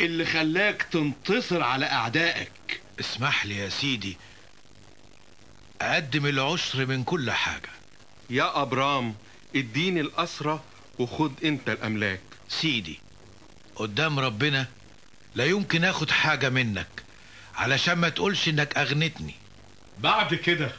اللي 0.02 0.26
خلاك 0.26 0.82
تنتصر 0.84 1.64
على 1.64 1.86
أعدائك. 1.86 2.82
اسمح 3.00 3.46
لي 3.46 3.58
يا 3.58 3.70
سيدي 3.70 4.18
أقدم 5.82 6.26
العشر 6.26 6.86
من 6.86 7.04
كل 7.04 7.32
حاجة. 7.32 7.70
يا 8.30 8.62
أبرام 8.62 9.16
اديني 9.56 10.02
الأسرة 10.02 10.64
وخد 11.00 11.44
أنت 11.44 11.70
الأملاك. 11.70 12.20
سيدي 12.50 13.00
قدام 13.76 14.20
ربنا 14.20 14.68
لا 15.36 15.46
يمكن 15.46 15.84
آخد 15.84 16.12
حاجة 16.12 16.50
منك 16.50 17.04
علشان 17.56 17.94
ما 17.94 18.10
تقولش 18.10 18.50
إنك 18.50 18.78
أغنتني. 18.78 19.34
بعد 20.00 20.36
كده 20.36 20.72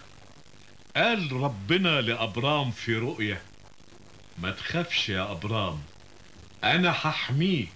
قال 0.96 1.32
ربنا 1.32 2.00
لأبرام 2.00 2.70
في 2.70 2.96
رؤية 2.96 3.42
ما 4.38 4.50
تخافش 4.50 5.08
يا 5.08 5.32
أبرام 5.32 5.78
أنا 6.64 6.90
هحميك 6.90 7.68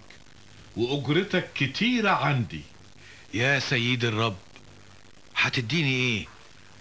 وأجرتك 0.77 1.51
كتيرة 1.55 2.11
عندي. 2.11 2.61
يا 3.35 3.59
سيد 3.59 4.05
الرب 4.05 4.37
هتديني 5.37 5.93
إيه؟ 5.93 6.27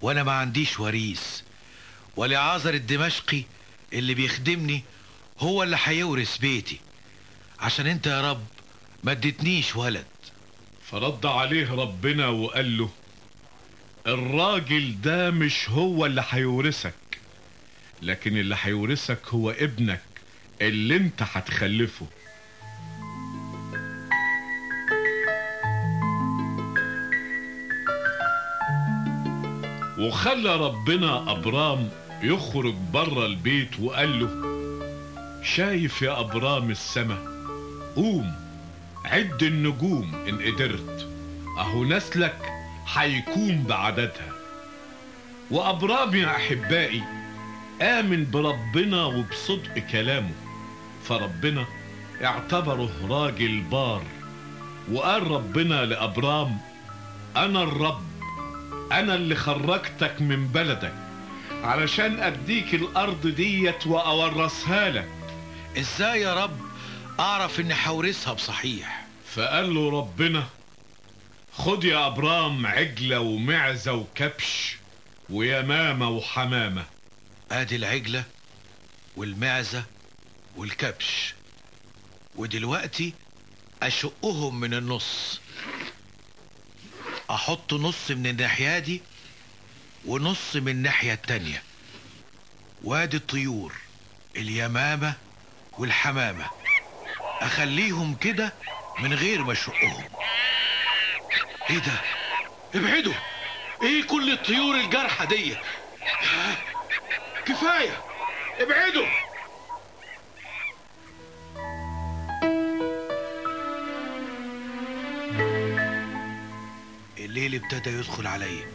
وأنا 0.01 0.23
ما 0.23 0.31
عنديش 0.31 0.79
وريث. 0.79 1.41
ولعازر 2.19 2.73
الدمشقي 2.73 3.43
اللي 3.93 4.13
بيخدمني 4.13 4.83
هو 5.39 5.63
اللي 5.63 5.77
هيورث 5.83 6.37
بيتي. 6.37 6.79
عشان 7.59 7.87
انت 7.87 8.07
يا 8.07 8.31
رب 8.31 8.43
ما 9.03 9.11
اديتنيش 9.11 9.75
ولد. 9.75 10.05
فرد 10.91 11.25
عليه 11.25 11.71
ربنا 11.73 12.27
وقال 12.27 12.77
له 12.77 12.89
الراجل 14.07 15.01
ده 15.01 15.31
مش 15.31 15.69
هو 15.69 16.05
اللي 16.05 16.23
هيورثك 16.29 16.93
لكن 18.01 18.37
اللي 18.37 18.57
هيورثك 18.61 19.27
هو 19.27 19.49
ابنك 19.51 20.01
اللي 20.61 20.95
انت 20.95 21.21
هتخلفه. 21.21 22.07
وخلى 29.99 30.55
ربنا 30.55 31.31
أبرام 31.31 31.89
يخرج 32.23 32.75
بره 32.93 33.25
البيت 33.25 33.79
وقال 33.79 34.19
له 34.19 34.29
شايف 35.43 36.01
يا 36.01 36.19
أبرام 36.19 36.71
السما؟ 36.71 37.17
قوم 37.95 38.31
عد 39.05 39.43
النجوم 39.43 40.15
إن 40.29 40.41
قدرت. 40.41 41.09
أهو 41.59 41.83
نسلك 41.83 42.51
هيكون 42.93 43.63
بعددها. 43.63 44.33
وأبرام 45.51 46.15
يا 46.15 46.35
أحبائي 46.35 47.03
آمن 47.81 48.31
بربنا 48.31 49.05
وبصدق 49.05 49.79
كلامه. 49.91 50.35
فربنا 51.03 51.65
اعتبره 52.23 52.91
راجل 53.09 53.61
بار. 53.61 54.03
وقال 54.91 55.31
ربنا 55.31 55.85
لأبرام 55.85 56.57
أنا 57.37 57.63
الرب 57.63 58.01
أنا 58.91 59.15
اللي 59.15 59.35
خرجتك 59.35 60.21
من 60.21 60.47
بلدك. 60.47 61.08
علشان 61.63 62.19
اديك 62.19 62.73
الأرض 62.73 63.27
ديت 63.27 63.87
وأورثها 63.87 64.89
لك. 64.89 65.09
إزاي 65.77 66.21
يا 66.21 66.43
رب؟ 66.43 66.59
أعرف 67.19 67.59
إني 67.59 67.75
هورثها 67.85 68.33
بصحيح. 68.33 69.05
فقال 69.35 69.75
له 69.75 69.91
ربنا 69.99 70.47
خد 71.53 71.83
يا 71.83 72.07
أبرام 72.07 72.65
عجلة 72.65 73.19
ومعزة 73.19 73.93
وكبش 73.93 74.77
ويمامة 75.29 76.09
وحمامة. 76.09 76.85
أدي 77.51 77.75
العجلة 77.75 78.23
والمعزة 79.15 79.83
والكبش. 80.57 81.33
ودلوقتي 82.35 83.13
أشقهم 83.83 84.59
من 84.59 84.73
النص. 84.73 85.39
أحط 87.31 87.73
نص 87.73 88.11
من 88.11 88.27
الناحية 88.27 88.79
دي 88.79 89.01
ونص 90.05 90.55
من 90.55 90.67
الناحية 90.71 91.13
التانية. 91.13 91.63
وادي 92.83 93.17
الطيور 93.17 93.73
اليمامة 94.35 95.13
والحمامة. 95.77 96.45
أخليهم 97.41 98.15
كده 98.15 98.53
من 98.99 99.13
غير 99.13 99.43
ما 99.43 99.51
أشقهم. 99.51 100.03
إيه 101.69 101.77
ده؟ 101.77 102.01
ابعدوا 102.75 103.13
إيه 103.83 104.03
كل 104.03 104.31
الطيور 104.33 104.75
الجارحة 104.75 105.25
دي؟ 105.25 105.57
كفاية! 107.45 108.03
ابعدوا 108.59 109.07
الليل 117.17 117.55
ابتدى 117.55 117.89
يدخل 117.89 118.27
عليا 118.27 118.65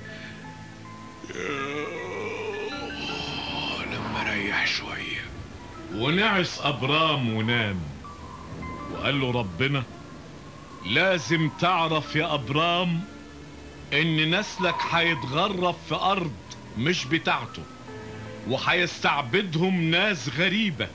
لما 3.93 4.23
ريح 4.27 4.67
شوية 4.67 5.25
ونعس 5.95 6.61
أبرام 6.61 7.35
ونام. 7.35 7.81
وقال 8.93 9.21
له 9.21 9.31
ربنا 9.33 9.83
لازم 10.87 11.51
تعرف 11.61 12.17
يا 12.17 12.35
أبرام 12.35 13.01
إن 13.93 14.39
نسلك 14.39 14.75
هيتغرب 14.91 15.75
في 15.89 15.95
أرض 15.95 16.33
مش 16.79 17.05
بتاعته 17.05 17.63
وهيستعبدهم 18.49 19.81
ناس 19.91 20.29
غريبة 20.29 20.89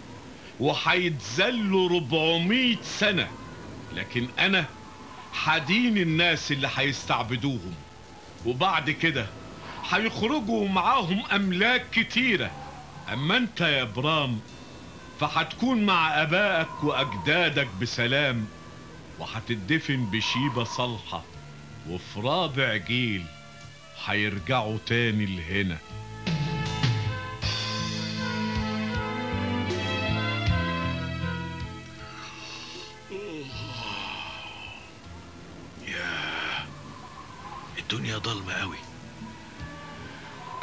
وهيتذلوا 0.60 1.89
400 1.89 2.78
سنة. 2.84 3.28
لكن 3.96 4.28
أنا 4.39 4.65
هدين 5.44 5.98
الناس 5.98 6.52
اللي 6.52 6.70
هيستعبدوهم. 6.76 7.74
وبعد 8.46 8.89
كده 8.92 9.28
هيخرجوا 9.89 10.67
معاهم 10.67 11.25
أملاك 11.25 11.89
كتيرة. 11.91 12.52
أما 13.13 13.38
أنت 13.38 13.62
يا 13.62 13.84
برام 13.84 14.39
فهتكون 15.19 15.86
مع 15.86 16.21
أبائك 16.21 16.84
وأجدادك 16.84 17.67
بسلام 17.82 18.47
وهتدفن 19.19 20.06
بشيبة 20.06 20.63
صالحة 20.63 21.23
وفي 21.89 22.19
رابع 22.19 22.75
جيل 22.75 23.25
هيرجعوا 24.06 24.78
تاني 24.86 25.25
لهنا. 25.25 25.78
يا 35.88 36.67
الدنيا 37.80 38.17
ضلمة 38.17 38.54
قوي 38.54 38.78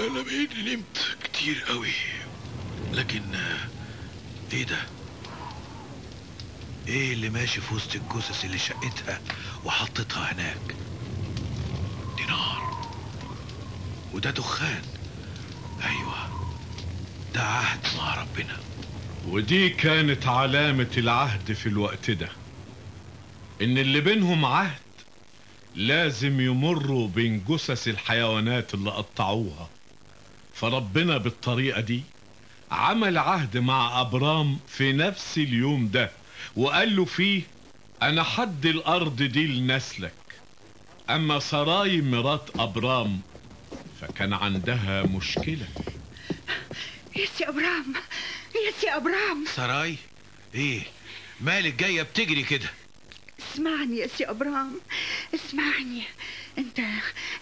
أنا 0.01 0.23
بقيت 0.23 0.51
نمت 0.57 1.17
كتير 1.25 1.63
قوي. 1.69 1.93
لكن 2.93 3.23
إيه 4.53 4.65
ده؟ 4.65 4.79
إيه 6.89 7.13
اللي 7.13 7.29
ماشي 7.31 7.61
في 7.61 7.75
وسط 7.75 7.95
الجثث 7.95 8.45
اللي 8.45 8.59
شقتها 8.59 9.21
وحطتها 9.65 10.33
هناك؟ 10.33 10.75
دي 12.17 12.25
نار 12.25 12.87
وده 14.15 14.31
دخان. 14.31 14.83
أيوه. 15.85 16.29
ده 17.35 17.43
عهد 17.43 17.87
مع 17.99 18.15
ربنا. 18.23 18.57
ودي 19.29 19.69
كانت 19.69 20.27
علامة 20.27 20.91
العهد 20.97 21.53
في 21.53 21.69
الوقت 21.69 22.11
ده. 22.11 22.29
إن 23.63 23.79
اللي 23.79 24.01
بينهم 24.01 24.45
عهد 24.45 24.79
لازم 25.75 26.41
يمروا 26.41 27.09
بين 27.09 27.45
جثث 27.49 27.89
الحيوانات 27.89 28.75
اللي 28.75 28.91
قطعوها. 28.91 29.71
فربنا 30.61 31.19
بالطريقة 31.19 31.81
دي 31.81 32.03
عمل 32.71 33.19
عهد 33.19 33.57
مع 33.59 34.01
أبرام 34.01 34.59
في 34.69 34.93
نفس 34.93 35.39
اليوم 35.39 35.89
ده 35.89 36.11
وقال 36.57 36.97
له 36.97 37.05
فيه 37.05 37.43
أنا 38.03 38.23
حد 38.23 38.67
الأرض 38.67 39.23
دي 39.23 39.47
لنسلك. 39.47 40.13
أما 41.11 41.39
سراي 41.39 42.01
مرات 42.03 42.51
أبرام 42.59 43.21
فكان 44.01 44.33
عندها 44.33 45.03
مشكلة. 45.03 45.69
يا 47.17 47.27
سي 47.27 47.49
أبرام 47.49 47.95
يا 48.67 48.71
سي 48.81 48.91
أبرام. 48.91 49.45
سراي؟ 49.55 49.97
إيه؟ 50.55 50.83
مالك 51.41 51.75
جاية 51.75 52.03
بتجري 52.03 52.43
كده؟ 52.43 52.69
اسمعني 53.41 53.97
يا 53.97 54.07
سي 54.07 54.25
أبرام 54.25 54.81
اسمعني. 55.35 56.03
أنت 56.59 56.81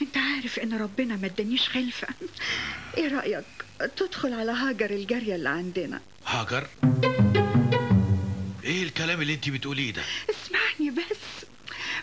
أنت 0.03 0.16
عارف 0.16 0.59
إن 0.59 0.79
ربنا 0.79 1.16
ما 1.16 1.27
ادانيش 1.27 1.68
خلفة. 1.68 2.09
إيه 2.97 3.09
رأيك؟ 3.09 3.45
تدخل 3.97 4.33
على 4.33 4.53
هاجر 4.53 4.91
الجاريه 4.91 5.35
اللي 5.35 5.49
عندنا. 5.49 6.01
هاجر؟ 6.27 6.67
إيه 8.65 8.83
الكلام 8.83 9.21
اللي 9.23 9.35
انت 9.35 9.49
بتقوليه 9.49 9.91
ده؟ 9.93 10.03
اسمعني 10.31 10.91
بس. 10.91 11.47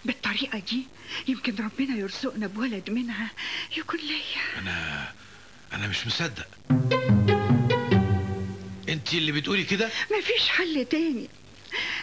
بالطريقة 0.05 0.59
دي 0.59 0.87
يمكن 1.27 1.55
ربنا 1.55 1.97
يرزقنا 1.97 2.47
بولد 2.47 2.89
منها 2.89 3.31
يكون 3.77 3.99
ليا. 3.99 4.61
أنا 4.61 5.07
أنا 5.73 5.87
مش 5.87 6.07
مصدق. 6.07 6.47
انت 8.89 9.13
اللي 9.13 9.31
بتقولي 9.31 9.63
كده؟ 9.63 9.89
مفيش 10.19 10.47
حل 10.49 10.85
تاني. 10.85 11.29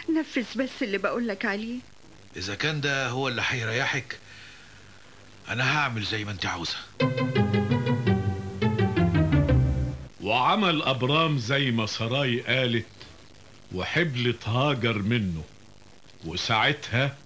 نفذ 0.09 0.45
بس 0.55 0.69
اللي 0.81 0.97
بقولك 0.97 1.45
عليه. 1.45 1.79
إذا 2.37 2.55
كان 2.55 2.81
ده 2.81 3.07
هو 3.07 3.27
اللي 3.27 3.43
هيريحك 3.47 4.17
أنا 5.49 5.77
هعمل 5.77 6.03
زي 6.03 6.23
ما 6.25 6.31
انت 6.31 6.45
عاوزة. 6.45 6.77
وعمل 10.29 10.81
أبرام 10.83 11.37
زي 11.37 11.71
ما 11.71 11.85
سراي 11.85 12.39
قالت 12.41 12.85
وحبلت 13.75 14.47
هاجر 14.47 14.97
منه. 14.97 15.43
وساعتها 16.25 17.17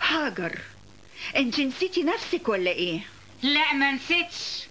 هاجر. 0.00 0.58
انت 1.36 1.60
نسيتي 1.60 2.02
نفسك 2.02 2.48
ولا 2.48 2.70
إيه؟ 2.70 3.00
لا 3.42 3.72
ما 3.72 3.92
نسيتش. 3.92 4.66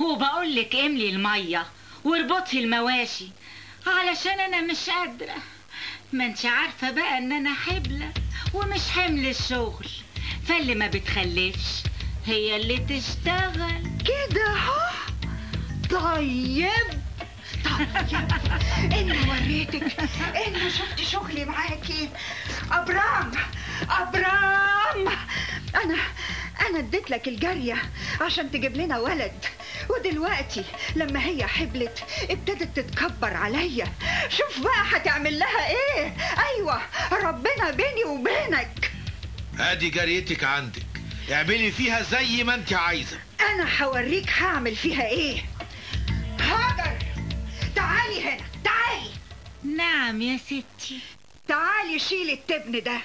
وبقول 0.00 0.56
لك 0.56 0.74
املي 0.74 1.08
المية 1.10 1.66
واربطي 2.04 2.60
المواشي 2.60 3.28
علشان 3.86 4.40
أنا 4.40 4.60
مش 4.60 4.90
قادرة. 4.90 5.36
ما 6.12 6.26
انت 6.26 6.46
عارفة 6.46 6.90
بقى 6.90 7.18
إن 7.18 7.32
أنا 7.32 7.54
حبلة 7.54 8.12
ومش 8.54 8.88
حمل 8.90 9.26
الشغل. 9.26 9.86
فاللي 10.46 10.74
ما 10.74 10.86
بتخلفش 10.86 11.82
هي 12.26 12.56
اللي 12.56 12.78
تشتغل. 12.78 13.82
كده 14.04 14.46
ها؟ 14.50 14.93
طيب. 15.94 16.68
طيب. 17.64 18.32
اني 18.92 19.18
وريتك. 19.28 19.96
اني 20.46 20.70
شفت 20.70 21.00
شغلي 21.00 21.44
معاكي 21.44 22.08
أبرام. 22.72 23.30
أبرام. 23.90 25.08
أنا 25.84 25.96
أنا 26.68 26.78
اديت 26.78 27.10
لك 27.10 27.28
الجارية 27.28 27.82
عشان 28.20 28.50
تجيب 28.50 28.76
لنا 28.76 28.98
ولد. 28.98 29.44
ودلوقتي 29.90 30.64
لما 30.96 31.24
هي 31.24 31.46
حبلت 31.46 32.04
ابتدت 32.30 32.76
تتكبر 32.76 33.34
عليا. 33.36 33.92
شوف 34.28 34.60
بقى 34.60 34.84
هتعمل 34.92 35.38
لها 35.38 35.68
إيه. 35.68 36.16
أيوه 36.56 36.82
ربنا 37.12 37.70
بيني 37.70 38.04
وبينك. 38.06 38.90
أدي 39.58 39.90
جاريتك 39.90 40.44
عندك. 40.44 40.82
اعملي 41.32 41.72
فيها 41.72 42.02
زي 42.02 42.44
ما 42.44 42.54
أنت 42.54 42.72
عايزة. 42.72 43.18
أنا 43.40 43.82
هوريك 43.82 44.30
هعمل 44.30 44.76
فيها 44.76 45.06
إيه. 45.06 45.42
تعالي 48.04 48.22
هنا 48.22 48.44
تعالي. 48.64 49.10
نعم 49.76 50.22
يا 50.22 50.36
ستي. 50.36 50.98
تعالي 51.48 51.98
شيلي 51.98 52.32
التبن 52.32 52.82
ده 52.82 53.00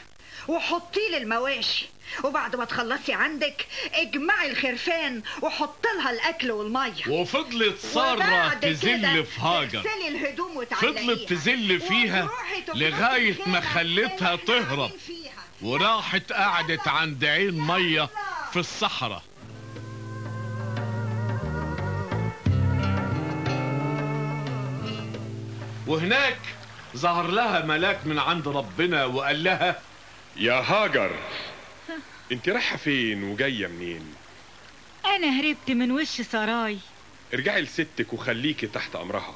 وحطيه 0.47 1.17
للمواشي. 1.17 1.85
وبعد 2.23 2.55
ما 2.55 2.65
تخلصي 2.65 3.13
عندك 3.13 3.67
اجمعي 3.93 4.51
الخرفان 4.51 5.21
وحط 5.41 5.85
لها 5.97 6.11
الأكل 6.11 6.51
والمية. 6.51 7.07
وفضلت 7.07 7.85
كده 7.93 8.53
تزل 8.53 9.25
في 9.25 9.41
هاجر 9.41 9.85
الهدوم 10.07 10.65
فضلت 10.65 11.29
تزل 11.29 11.79
فيها 11.81 12.29
لغاية 12.75 13.37
ما 13.45 13.61
خلتها 13.61 14.35
تهرب. 14.35 14.91
وراحت 15.61 16.31
قعدت 16.31 16.87
عند 16.87 17.25
عين 17.25 17.59
مية 17.59 18.09
في 18.51 18.59
الصحراء. 18.59 19.23
وهناك 25.89 26.37
ظهر 26.97 27.27
لها 27.27 27.65
ملاك 27.65 27.99
من 28.07 28.19
عند 28.19 28.47
ربنا 28.47 29.05
وقال 29.05 29.43
لها 29.43 29.81
يا 30.37 30.53
هاجر 30.53 31.15
انت 32.31 32.49
رايحة 32.49 32.77
فين 32.77 33.23
وجاية 33.23 33.67
منين؟ 33.67 34.13
أنا 35.05 35.39
هربت 35.39 35.69
من 35.71 35.91
وش 35.91 36.21
سراي. 36.21 36.77
ارجعي 37.33 37.61
لستك 37.61 38.13
وخليكي 38.13 38.67
تحت 38.67 38.95
أمرها 38.95 39.33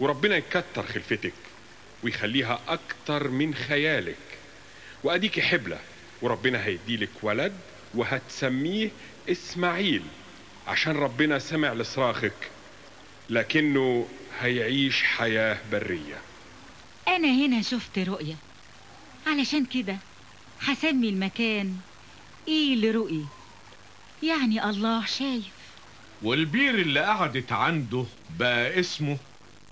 وربنا 0.00 0.36
يكتر 0.36 0.86
خلفتك 0.86 1.32
ويخليها 2.02 2.60
أكتر 2.68 3.28
من 3.28 3.54
خيالك 3.54 4.16
وأديكي 5.04 5.42
حبلة 5.42 5.78
وربنا 6.22 6.64
هيديلك 6.64 7.10
ولد 7.22 7.52
وهتسميه 7.94 8.90
إسماعيل 9.30 10.02
عشان 10.68 10.96
ربنا 10.96 11.38
سمع 11.38 11.72
لصراخك 11.72 12.32
لكنه 13.30 14.08
هيعيش 14.40 15.02
حياة 15.02 15.58
برية. 15.72 16.18
أنا 17.08 17.28
هنا 17.28 17.62
شفت 17.62 17.98
رؤية. 17.98 18.34
علشان 19.26 19.64
كده 19.66 19.96
هسمي 20.60 21.08
المكان 21.08 21.76
إيه 22.48 22.76
لرؤي 22.76 23.24
يعني 24.22 24.64
الله 24.70 25.06
شايف. 25.06 25.44
والبير 26.22 26.74
اللي 26.74 27.00
قعدت 27.00 27.52
عنده 27.52 28.04
بقى 28.38 28.80
اسمه 28.80 29.18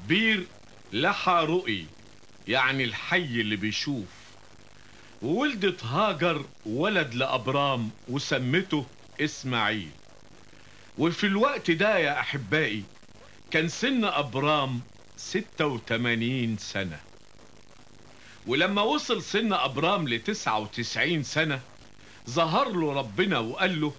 بير 0.09 0.47
لحى 0.93 1.45
رؤي 1.49 1.87
يعني 2.49 2.85
الحي 2.85 3.17
اللي 3.41 3.57
بيشوف. 3.57 4.07
وولدت 5.23 5.85
هاجر 5.85 6.45
ولد 6.67 7.15
لأبرام 7.15 7.91
وسمته 8.09 8.87
إسماعيل. 9.21 9.91
وفي 10.99 11.27
الوقت 11.27 11.71
ده 11.71 11.99
يا 11.99 12.21
أحبائي 12.21 12.83
كان 13.51 13.69
سن 13.69 14.05
أبرام 14.05 14.81
ستة 15.17 15.67
وتمانين 15.67 16.57
سنة. 16.57 17.01
ولما 18.47 18.83
وصل 18.83 19.23
سن 19.23 19.53
أبرام 19.53 20.09
لتسعة 20.09 20.59
وتسعين 20.59 21.23
سنة 21.23 21.61
ظهر 22.31 22.69
له 22.69 22.93
ربنا 22.93 23.39
وقال 23.39 23.81
له 23.81 23.93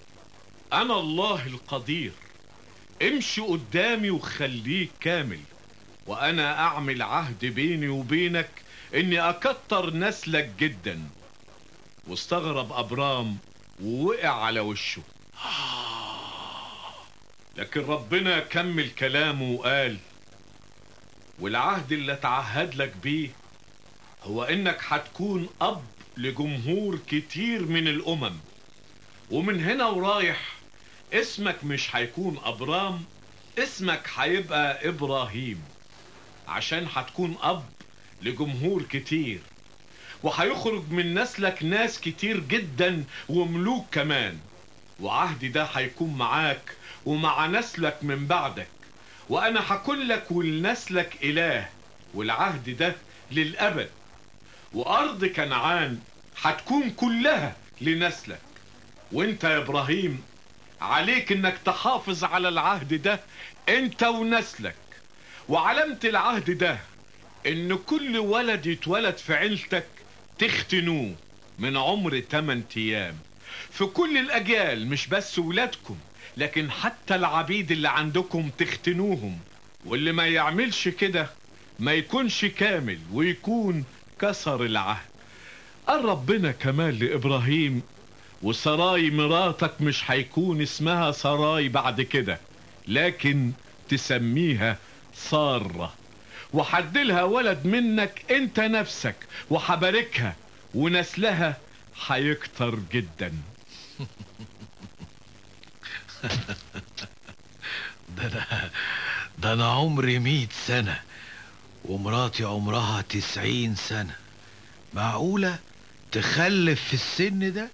أنا 0.73 0.99
الله 0.99 1.47
القدير 1.47 2.11
امشي 3.01 3.41
قدامي 3.41 4.09
وخليك 4.09 4.91
كامل 4.99 5.39
وأنا 6.07 6.59
أعمل 6.59 7.01
عهد 7.01 7.45
بيني 7.45 7.87
وبينك 7.87 8.49
إني 8.95 9.19
أكتر 9.19 9.93
نسلك 9.93 10.51
جدا. 10.59 11.09
واستغرب 12.07 12.71
أبرام 12.71 13.37
ووقع 13.83 14.29
على 14.29 14.59
وشه. 14.59 15.01
لكن 17.59 17.81
ربنا 17.81 18.39
كمل 18.39 18.89
كلامه 18.89 19.51
وقال 19.51 19.97
والعهد 21.39 21.91
اللي 21.91 22.13
اتعهد 22.13 22.75
لك 22.75 22.93
بيه 23.03 23.29
هو 24.23 24.43
إنك 24.43 24.77
هتكون 24.87 25.49
أب 25.61 25.83
لجمهور 26.17 26.99
كتير 27.07 27.65
من 27.65 27.87
الأمم. 27.87 28.35
ومن 29.31 29.63
هنا 29.63 29.85
ورايح 29.85 30.55
اسمك 31.13 31.63
مش 31.63 31.95
هيكون 31.95 32.39
أبرام 32.43 33.03
اسمك 33.57 34.09
هيبقى 34.15 34.89
إبراهيم 34.89 35.61
عشان 36.47 36.87
هتكون 36.93 37.37
أب 37.41 37.63
لجمهور 38.21 38.83
كتير. 38.83 39.39
وهيخرج 40.23 40.91
من 40.91 41.13
نسلك 41.19 41.63
ناس 41.63 41.99
كتير 42.01 42.39
جدا 42.39 43.03
وملوك 43.29 43.85
كمان. 43.91 44.39
وعهدي 44.99 45.47
ده 45.49 45.63
هيكون 45.63 46.13
معاك 46.17 46.75
ومع 47.05 47.47
نسلك 47.47 47.97
من 48.01 48.27
بعدك 48.27 48.67
وأنا 49.29 49.61
هكون 49.73 49.99
لك 50.07 50.31
ولنسلك 50.31 51.17
إله 51.23 51.69
والعهد 52.13 52.77
ده 52.77 52.95
للأبد. 53.31 53.89
وأرض 54.73 55.25
كنعان 55.25 55.99
هتكون 56.41 56.89
كلها 56.89 57.55
لنسلك. 57.81 58.39
وأنت 59.11 59.43
يا 59.43 59.57
إبراهيم 59.57 60.21
عليك 60.81 61.31
إنك 61.31 61.57
تحافظ 61.65 62.23
على 62.23 62.49
العهد 62.49 63.01
ده 63.01 63.19
أنت 63.69 64.03
ونسلك. 64.03 64.75
وعلامة 65.49 65.99
العهد 66.03 66.51
ده 66.57 66.79
إن 67.47 67.77
كل 67.77 68.17
ولد 68.17 68.65
يتولد 68.65 69.17
في 69.17 69.33
عيلتك 69.33 69.85
تختنوه 70.39 71.15
من 71.59 71.77
عمر 71.77 72.19
8 72.19 72.63
أيام. 72.77 73.17
في 73.71 73.85
كل 73.85 74.17
الأجيال 74.17 74.87
مش 74.87 75.07
بس 75.07 75.39
ولادكم 75.39 75.97
لكن 76.39 76.71
حتى 76.71 77.15
العبيد 77.15 77.71
اللي 77.71 77.89
عندكم 77.89 78.49
تختنوهم 78.57 79.37
واللي 79.85 80.11
ما 80.11 80.27
يعملش 80.27 80.87
كده 80.87 81.29
ما 81.79 81.93
يكونش 81.93 82.45
كامل 82.45 82.99
ويكون 83.13 83.83
كسر 84.21 84.63
العهد. 84.65 85.09
قال 85.87 86.05
ربنا 86.05 86.51
كمان 86.51 86.89
لإبراهيم 86.99 87.81
وسراي 88.41 89.09
مراتك 89.11 89.81
مش 89.81 90.11
هيكون 90.11 90.61
اسمها 90.61 91.11
سراي 91.11 91.69
بعد 91.69 92.01
كده 92.01 92.39
لكن 92.87 93.51
تسميها 93.89 94.77
سارة. 95.15 95.93
وحدلها 96.53 97.23
ولد 97.23 97.65
منك 97.65 98.31
انت 98.31 98.59
نفسك 98.59 99.15
وحباركها 99.49 100.35
ونسلها 100.75 101.57
هيكتر 102.07 102.79
جدا. 102.93 103.33
ده 108.17 108.23
أنا 108.27 108.69
ده 109.39 109.53
أنا 109.53 109.67
عمري 109.71 110.19
مية 110.19 110.47
سنة 110.67 110.99
ومراتي 111.85 112.43
عمرها 112.43 113.01
تسعين 113.01 113.75
سنة. 113.75 114.15
معقولة 114.93 115.59
تخلف 116.11 116.83
في 116.83 116.93
السن 116.93 117.53
ده؟ 117.53 117.69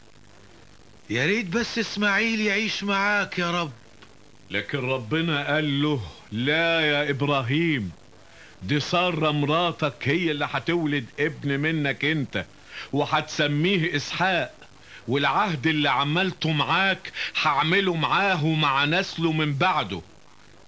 يا 1.09 1.25
ريت 1.25 1.45
بس 1.45 1.79
اسماعيل 1.79 2.41
يعيش 2.41 2.83
معاك 2.83 3.39
يا 3.39 3.61
رب. 3.61 3.71
لكن 4.51 4.77
ربنا 4.79 5.47
قال 5.53 5.81
له 5.81 6.01
لا 6.31 6.81
يا 6.81 7.09
إبراهيم 7.09 7.91
دي 8.63 8.79
سارة 8.79 9.31
مراتك 9.31 9.93
هي 10.03 10.31
اللي 10.31 10.47
هتولد 10.51 11.05
ابن 11.19 11.59
منك 11.59 12.05
انت 12.05 12.45
وهتسميه 12.93 13.95
إسحاق. 13.95 14.53
والعهد 15.07 15.67
اللي 15.67 15.89
عملته 15.89 16.51
معاك 16.51 17.11
هعمله 17.41 17.95
معاه 17.95 18.45
ومع 18.45 18.85
نسله 18.85 19.31
من 19.31 19.53
بعده. 19.53 20.01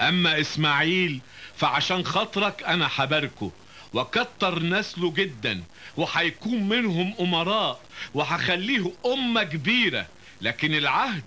أما 0.02 0.42
إسماعيل 0.42 1.20
فعشان 1.56 2.06
خاطرك 2.06 2.64
أنا 2.64 2.90
هباركه 2.96 3.52
وكتر 3.94 4.64
نسله 4.64 5.12
جدا 5.12 5.64
وهيكون 5.98 6.70
منهم 6.70 7.14
أمراء 7.20 7.82
وهخليه 8.14 8.92
أمة 9.06 9.44
كبيرة. 9.44 10.08
لكن 10.42 10.74
العهد 10.76 11.24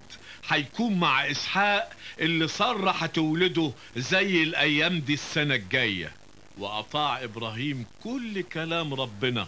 هيكون 0.49 0.99
مع 1.01 1.31
إسحاق 1.31 1.91
اللي 2.21 2.49
سارة 2.49 2.91
هتولده 2.91 3.73
زي 3.97 4.43
الأيام 4.43 5.01
دي 5.01 5.15
السنة 5.15 5.55
الجاية. 5.55 6.13
وأطاع 6.59 7.25
إبراهيم 7.25 7.87
كل 8.03 8.43
كلام 8.43 8.95
ربنا. 8.95 9.47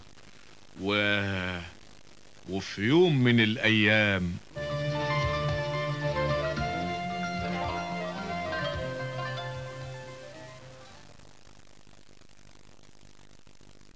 و 0.80 0.94
وفي 2.50 2.82
يوم 2.82 3.24
من 3.24 3.40
الأيام 3.40 4.32